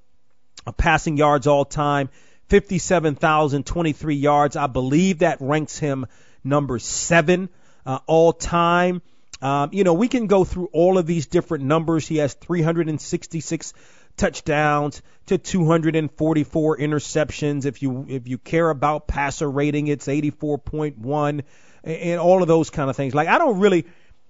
[0.65, 2.09] uh, passing yards all time,
[2.49, 4.55] 57,023 yards.
[4.55, 6.07] I believe that ranks him
[6.43, 7.49] number seven
[7.85, 9.01] uh, all time.
[9.41, 12.07] Um, you know, we can go through all of these different numbers.
[12.07, 13.73] He has 366
[14.19, 17.65] touchdowns to 244 interceptions.
[17.65, 21.43] If you if you care about passer rating, it's 84.1
[21.83, 23.15] and all of those kind of things.
[23.15, 23.85] Like I don't really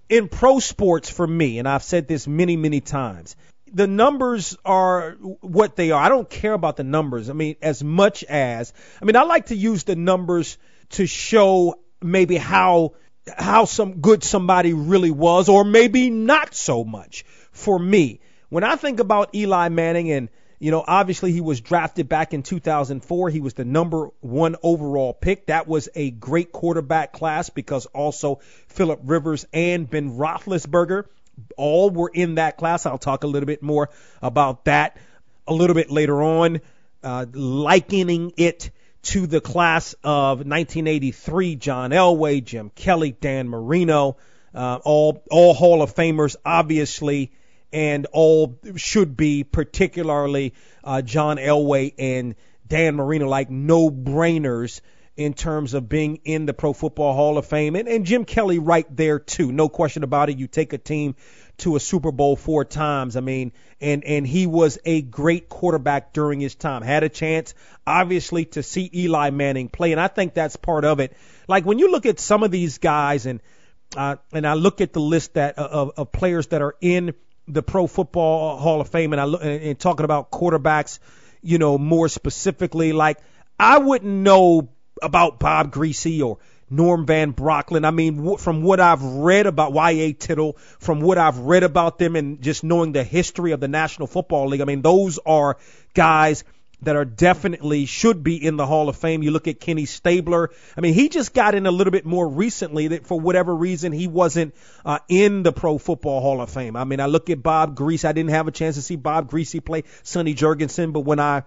[0.08, 3.36] in pro sports for me, and I've said this many many times.
[3.72, 6.02] The numbers are what they are.
[6.02, 7.30] I don't care about the numbers.
[7.30, 10.58] I mean, as much as I mean, I like to use the numbers
[10.90, 12.94] to show maybe how
[13.36, 18.20] how some good somebody really was, or maybe not so much for me.
[18.50, 20.28] When I think about Eli Manning and
[20.60, 23.30] you know, obviously he was drafted back in 2004.
[23.30, 25.46] He was the number one overall pick.
[25.46, 31.06] That was a great quarterback class because also Philip Rivers and Ben Roethlisberger
[31.56, 32.84] all were in that class.
[32.84, 33.88] I'll talk a little bit more
[34.20, 34.98] about that
[35.48, 36.60] a little bit later on,
[37.02, 38.70] uh, likening it
[39.02, 41.56] to the class of 1983.
[41.56, 44.18] John Elway, Jim Kelly, Dan Marino,
[44.54, 47.32] uh, all all Hall of Famers, obviously
[47.72, 52.34] and all should be, particularly uh, John Elway and
[52.66, 54.80] Dan Marino, like no brainers
[55.16, 57.76] in terms of being in the Pro Football Hall of Fame.
[57.76, 59.52] And, and Jim Kelly right there too.
[59.52, 60.38] No question about it.
[60.38, 61.14] You take a team
[61.58, 63.16] to a Super Bowl four times.
[63.16, 66.82] I mean, and and he was a great quarterback during his time.
[66.82, 67.54] Had a chance,
[67.86, 71.14] obviously, to see Eli Manning play, and I think that's part of it.
[71.48, 73.40] Like when you look at some of these guys, and
[73.96, 77.12] uh, and I look at the list that of, of players that are in
[77.52, 80.98] the Pro Football Hall of Fame, and I look and talking about quarterbacks,
[81.42, 83.18] you know, more specifically, like
[83.58, 84.70] I wouldn't know
[85.02, 86.38] about Bob Griese or
[86.70, 87.84] Norm Van Brocklin.
[87.84, 90.12] I mean, from what I've read about Y.A.
[90.12, 94.06] Tittle, from what I've read about them, and just knowing the history of the National
[94.06, 95.56] Football League, I mean, those are
[95.94, 96.44] guys
[96.82, 99.22] that are definitely should be in the Hall of Fame.
[99.22, 100.50] You look at Kenny Stabler.
[100.76, 103.92] I mean, he just got in a little bit more recently that for whatever reason
[103.92, 104.54] he wasn't
[104.84, 106.76] uh, in the Pro Football Hall of Fame.
[106.76, 108.04] I mean, I look at Bob Griese.
[108.04, 111.44] I didn't have a chance to see Bob Griese play Sonny Jurgensen, but when I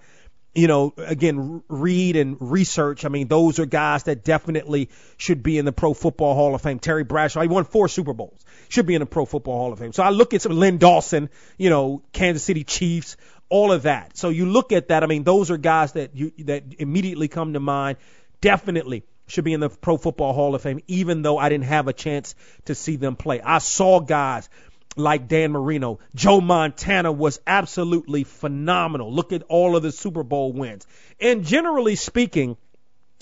[0.56, 3.06] you know, again, read and research.
[3.06, 6.62] I mean, those are guys that definitely should be in the Pro Football Hall of
[6.62, 6.80] Fame.
[6.80, 9.80] Terry Bradshaw, he won four Super Bowls, should be in the Pro Football Hall of
[9.80, 9.94] Fame.
[9.94, 13.18] So I look at some Len Dawson, you know, Kansas City Chiefs,
[13.50, 14.18] all of that.
[14.18, 15.04] So you look at that.
[15.04, 17.98] I mean, those are guys that you that immediately come to mind.
[18.42, 21.88] Definitely should be in the Pro Football Hall of Fame, even though I didn't have
[21.88, 22.36] a chance
[22.66, 23.42] to see them play.
[23.42, 24.50] I saw guys
[24.96, 26.00] like Dan Marino.
[26.14, 29.12] Joe Montana was absolutely phenomenal.
[29.14, 30.86] Look at all of the Super Bowl wins.
[31.20, 32.58] And generally speaking,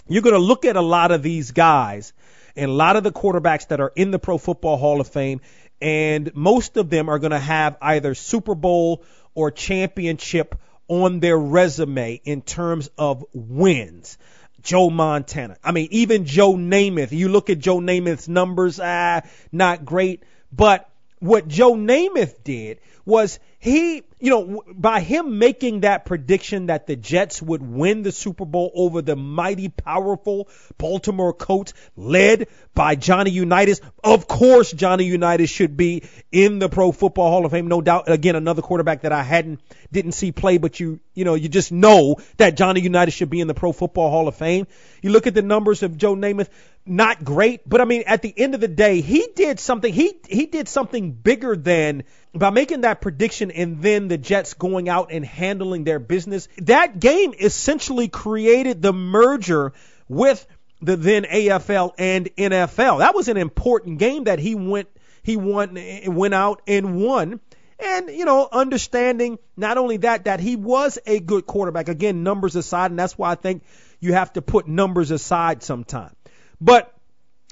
[0.07, 2.13] you're going to look at a lot of these guys
[2.55, 5.39] and a lot of the quarterbacks that are in the Pro Football Hall of Fame,
[5.82, 9.03] and most of them are going to have either Super Bowl
[9.34, 10.55] or championship
[10.88, 14.17] on their resume in terms of wins.
[14.61, 15.57] Joe Montana.
[15.63, 17.11] I mean, even Joe Namath.
[17.11, 19.21] You look at Joe Namath's numbers, ah,
[19.51, 20.23] not great.
[20.51, 20.88] But
[21.19, 26.95] what Joe Namath did was he, you know, by him making that prediction that the
[26.95, 30.49] Jets would win the Super Bowl over the mighty, powerful
[30.80, 33.80] Baltimore Colts led by Johnny Unitas.
[34.03, 36.01] Of course, Johnny Unitas should be
[36.32, 37.68] in the Pro Football Hall of Fame.
[37.68, 38.09] No doubt.
[38.09, 41.72] Again, another quarterback that I hadn't, didn't see play, but you, you know, you just
[41.72, 44.66] know that Johnny Unitas should be in the Pro Football Hall of Fame.
[45.03, 46.49] You look at the numbers of Joe Namath
[46.86, 49.93] not great, but I mean, at the end of the day, he did something.
[49.93, 52.03] He he did something bigger than
[52.34, 56.47] by making that prediction and then the Jets going out and handling their business.
[56.57, 59.73] That game essentially created the merger
[60.07, 60.45] with
[60.82, 62.99] the then AFL and NFL.
[62.99, 64.88] That was an important game that he went
[65.23, 65.77] he won
[66.07, 67.39] went out and won.
[67.84, 71.89] And, you know, understanding not only that, that he was a good quarterback.
[71.89, 73.63] Again, numbers aside, and that's why I think
[73.99, 76.13] you have to put numbers aside sometimes.
[76.62, 76.95] But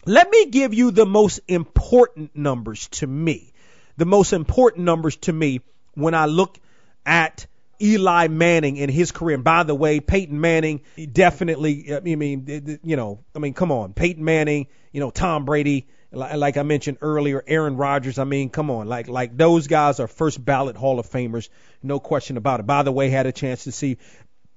[0.06, 3.54] let me give you the most important numbers to me.
[3.98, 5.62] The most important numbers to me
[5.94, 6.58] when I look
[7.06, 7.48] at
[7.82, 9.36] Eli Manning and his career.
[9.36, 10.82] And by the way, Peyton Manning
[11.12, 15.88] definitely, I mean, you know, I mean, come on, Peyton Manning, you know, Tom Brady,
[16.12, 18.20] like I mentioned earlier, Aaron Rodgers.
[18.20, 21.50] I mean, come on, like like those guys are first ballot Hall of Famers,
[21.84, 22.66] no question about it.
[22.66, 23.98] By the way, had a chance to see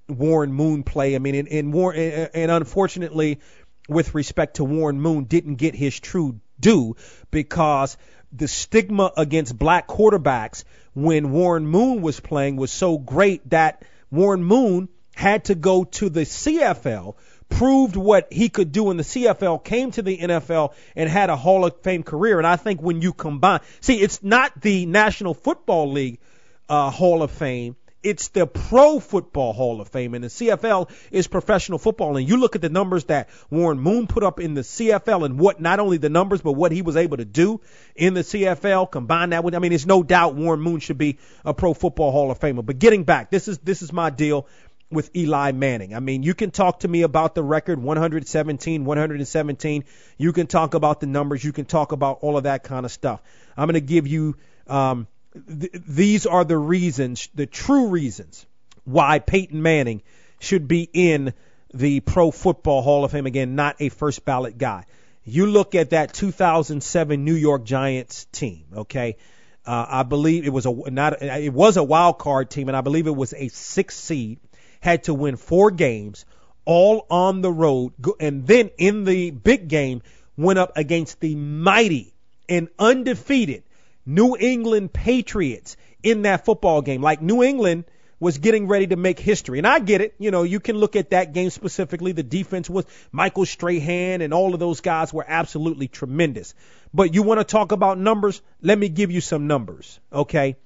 [0.09, 1.15] Warren Moon play.
[1.15, 3.41] I mean, and, and Warren, and unfortunately,
[3.89, 6.97] with respect to Warren Moon didn't get his true due
[7.31, 7.97] because
[8.33, 10.65] the stigma against black quarterbacks
[10.95, 16.09] when Warren Moon was playing was so great that Warren Moon had to go to
[16.09, 17.17] the CFL,
[17.49, 21.37] proved what he could do in the CFL, came to the NFL and had a
[21.37, 22.39] Hall of Fame career.
[22.39, 26.21] And I think when you combine, see, it's not the National Football League
[26.69, 31.29] uh, Hall of Fame it's the Pro Football Hall of Fame, and the CFL is
[31.29, 32.17] professional football.
[32.17, 35.39] And you look at the numbers that Warren Moon put up in the CFL, and
[35.39, 37.61] what not only the numbers, but what he was able to do
[37.95, 38.91] in the CFL.
[38.91, 42.11] Combine that with, I mean, there's no doubt Warren Moon should be a Pro Football
[42.13, 42.65] Hall of Famer.
[42.65, 44.47] But getting back, this is this is my deal
[44.91, 45.95] with Eli Manning.
[45.95, 49.85] I mean, you can talk to me about the record 117, 117.
[50.19, 51.43] You can talk about the numbers.
[51.43, 53.23] You can talk about all of that kind of stuff.
[53.57, 54.37] I'm going to give you
[54.67, 58.47] um, th- these are the reasons, the true reasons
[58.85, 60.03] why Peyton Manning
[60.41, 61.35] should be in
[61.73, 64.85] the Pro Football Hall of Fame again, not a first ballot guy.
[65.25, 69.17] You look at that 2007 New York Giants team, okay?
[69.65, 72.81] Uh, I believe it was a not it was a wild card team, and I
[72.81, 74.41] believe it was a six seed.
[74.81, 76.25] Had to win four games,
[76.65, 80.03] all on the road, and then in the big game
[80.37, 82.13] went up against the mighty
[82.49, 83.63] and undefeated
[84.05, 87.03] New England Patriots in that football game.
[87.03, 87.85] Like New England
[88.19, 89.59] was getting ready to make history.
[89.59, 90.15] And I get it.
[90.19, 92.13] You know, you can look at that game specifically.
[92.13, 96.55] The defense was Michael Strahan and all of those guys were absolutely tremendous.
[96.95, 98.41] But you want to talk about numbers?
[98.61, 99.99] Let me give you some numbers.
[100.13, 100.57] Okay.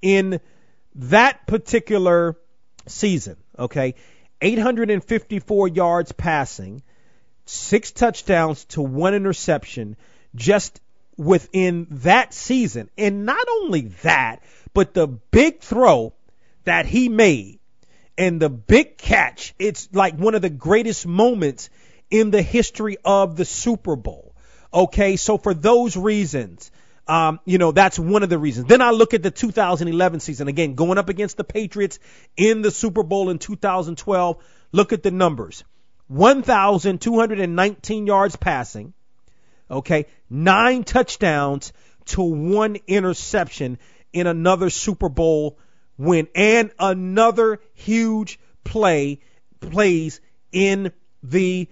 [0.00, 0.40] In
[0.94, 2.36] that particular
[2.86, 3.94] season, okay,
[4.40, 6.82] 854 yards passing,
[7.46, 9.96] six touchdowns to one interception,
[10.34, 10.80] just
[11.16, 12.90] within that season.
[12.98, 14.42] And not only that,
[14.72, 16.12] but the big throw
[16.64, 17.60] that he made
[18.16, 21.70] and the big catch, it's like one of the greatest moments
[22.10, 24.34] in the history of the Super Bowl.
[24.72, 26.70] Okay, so for those reasons,
[27.06, 28.66] um, you know, that's one of the reasons.
[28.66, 31.98] Then I look at the 2011 season again, going up against the Patriots
[32.36, 34.42] in the Super Bowl in 2012.
[34.72, 35.64] Look at the numbers
[36.08, 38.94] 1,219 yards passing,
[39.70, 41.72] Okay, nine touchdowns
[42.06, 43.78] to one interception
[44.12, 45.58] in another Super Bowl
[45.96, 49.20] win and another huge play
[49.60, 50.20] plays
[50.52, 50.92] in
[51.22, 51.68] the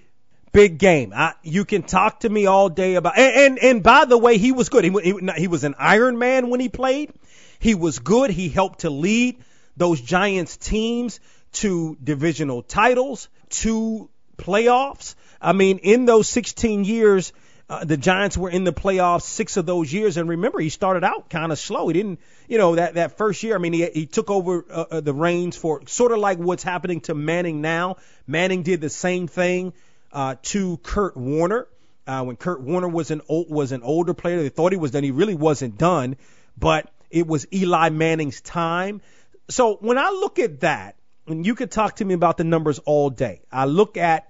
[0.52, 1.12] big game.
[1.14, 4.38] I, you can talk to me all day about and and, and by the way,
[4.38, 4.84] he was good.
[4.84, 7.12] He, he, he was an Iron Man when he played.
[7.58, 8.30] He was good.
[8.30, 9.38] He helped to lead
[9.76, 11.20] those Giants teams
[11.52, 15.14] to divisional titles, to playoffs.
[15.40, 17.32] I mean, in those 16 years,
[17.72, 20.18] uh, the Giants were in the playoffs six of those years.
[20.18, 21.88] And remember, he started out kind of slow.
[21.88, 24.84] He didn't, you know, that, that first year, I mean, he, he took over uh,
[24.90, 27.96] uh, the reins for sort of like what's happening to Manning now.
[28.26, 29.72] Manning did the same thing
[30.12, 31.66] uh, to Kurt Warner.
[32.06, 34.90] Uh, when Kurt Warner was an old, was an older player, they thought he was
[34.90, 35.02] done.
[35.02, 36.16] He really wasn't done,
[36.58, 39.00] but it was Eli Manning's time.
[39.48, 40.96] So when I look at that,
[41.26, 44.28] and you could talk to me about the numbers all day, I look at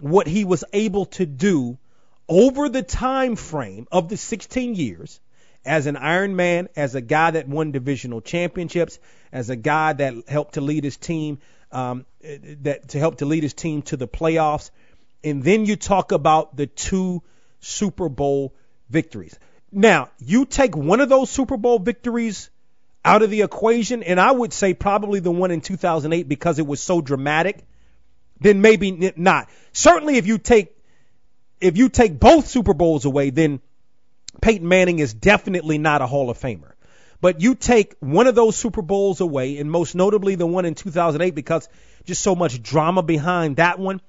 [0.00, 1.76] what he was able to do
[2.28, 5.20] over the time frame of the 16 years
[5.64, 8.98] as an Iron Man, as a guy that won divisional championships,
[9.32, 11.38] as a guy that helped to lead his team,
[11.72, 14.70] um, that to help to lead his team to the playoffs,
[15.22, 17.22] and then you talk about the two
[17.60, 18.54] Super Bowl
[18.88, 19.38] victories.
[19.70, 22.50] Now, you take one of those Super Bowl victories
[23.04, 26.66] out of the equation, and I would say probably the one in 2008 because it
[26.66, 27.64] was so dramatic,
[28.40, 29.48] then maybe not.
[29.72, 30.77] Certainly, if you take
[31.60, 33.60] if you take both Super Bowls away, then
[34.40, 36.72] Peyton Manning is definitely not a Hall of Famer.
[37.20, 40.74] But you take one of those Super Bowls away, and most notably the one in
[40.74, 41.68] 2008, because
[42.04, 44.00] just so much drama behind that one,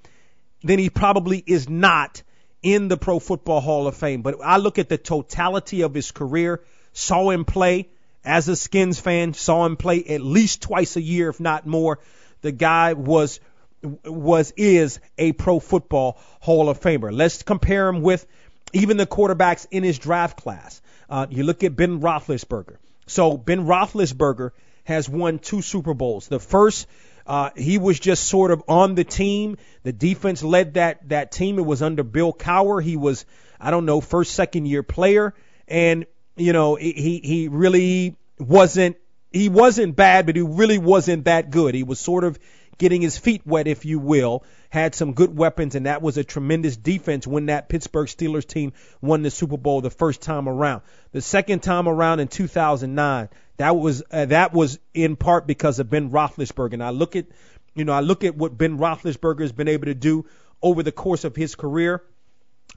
[0.61, 2.21] then he probably is not
[2.61, 4.21] in the Pro Football Hall of Fame.
[4.21, 6.61] But I look at the totality of his career,
[6.93, 7.89] saw him play
[8.23, 11.99] as a Skins fan, saw him play at least twice a year, if not more.
[12.41, 13.39] The guy was
[14.05, 17.15] was is a Pro Football Hall of Famer.
[17.15, 18.25] Let's compare him with
[18.73, 20.81] even the quarterbacks in his draft class.
[21.09, 22.77] Uh, you look at Ben Roethlisberger.
[23.07, 24.51] So Ben Roethlisberger
[24.83, 26.27] has won two Super Bowls.
[26.27, 26.87] The first,
[27.25, 29.57] uh, he was just sort of on the team.
[29.83, 31.57] The defense led that that team.
[31.57, 32.83] It was under Bill Cowher.
[32.83, 33.25] He was,
[33.59, 35.33] I don't know, first second year player,
[35.67, 36.05] and
[36.35, 38.97] you know he he really wasn't
[39.31, 41.75] he wasn't bad, but he really wasn't that good.
[41.75, 42.39] He was sort of
[42.79, 46.23] getting his feet wet, if you will, had some good weapons, and that was a
[46.23, 50.81] tremendous defense when that Pittsburgh Steelers team won the Super Bowl the first time around.
[51.11, 55.89] The second time around in 2009, that was uh, that was in part because of
[55.89, 56.73] Ben Roethlisberger.
[56.73, 57.25] And I look at,
[57.75, 60.25] you know, I look at what Ben Roethlisberger has been able to do
[60.61, 62.01] over the course of his career.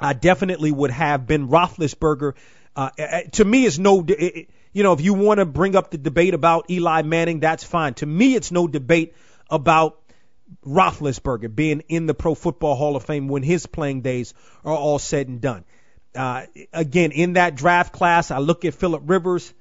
[0.01, 2.35] I definitely would have Ben Roethlisberger.
[2.75, 2.91] Uh,
[3.33, 4.05] to me, it's no.
[4.09, 7.63] It, you know, if you want to bring up the debate about Eli Manning, that's
[7.63, 7.93] fine.
[7.95, 9.15] To me, it's no debate
[9.53, 10.01] about
[10.67, 14.35] Roethlisberger being in the Pro Football Hall of Fame when his playing days
[14.65, 15.65] are all said and done.
[16.15, 19.53] Uh, again, in that draft class, I look at Philip Rivers.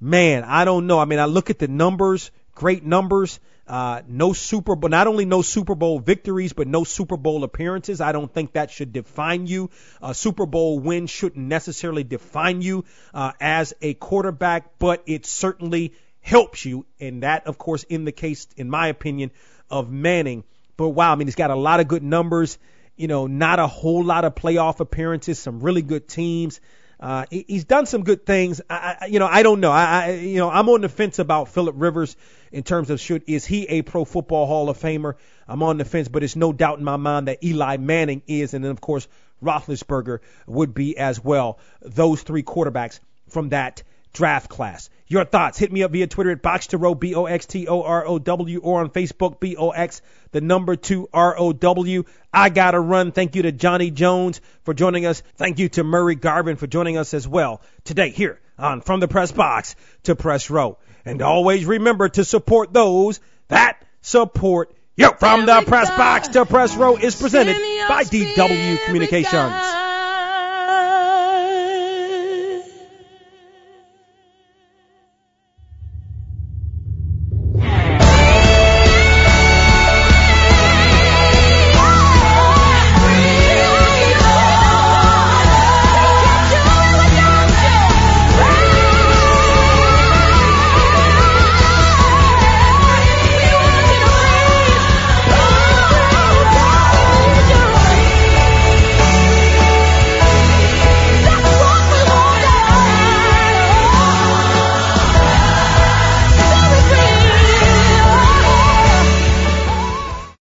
[0.00, 0.98] Man, I don't know.
[0.98, 3.40] I mean, I look at the numbers, great numbers.
[3.66, 8.00] Uh, no Super Bowl, not only no Super Bowl victories, but no Super Bowl appearances.
[8.00, 9.70] I don't think that should define you.
[10.00, 15.92] A Super Bowl win shouldn't necessarily define you uh, as a quarterback, but it certainly
[16.28, 16.84] helps you.
[17.00, 19.30] And that, of course, in the case, in my opinion,
[19.70, 20.44] of Manning.
[20.76, 22.58] But wow, I mean, he's got a lot of good numbers.
[22.96, 26.60] You know, not a whole lot of playoff appearances, some really good teams.
[27.00, 28.60] Uh, he's done some good things.
[28.68, 29.70] I, I, you know, I don't know.
[29.70, 32.16] I, I, you know, I'm on the fence about Philip Rivers
[32.50, 35.14] in terms of should is he a Pro Football Hall of Famer?
[35.46, 38.52] I'm on the fence, but it's no doubt in my mind that Eli Manning is,
[38.52, 39.06] and then of course
[39.42, 40.18] Roethlisberger
[40.48, 41.60] would be as well.
[41.82, 42.98] Those three quarterbacks
[43.28, 44.90] from that draft class.
[45.06, 47.66] Your thoughts, hit me up via Twitter at Box to Row, B O X T
[47.66, 50.02] O R O W, or on Facebook, B O X,
[50.32, 52.04] the number two R O W.
[52.32, 53.12] I gotta run.
[53.12, 55.22] Thank you to Johnny Jones for joining us.
[55.36, 59.08] Thank you to Murray Garvin for joining us as well today here on From the
[59.08, 60.78] Press Box to Press Row.
[61.04, 65.10] And always remember to support those that support you.
[65.18, 67.56] From the Press Box to Press Row is presented
[67.88, 69.87] by DW Communications.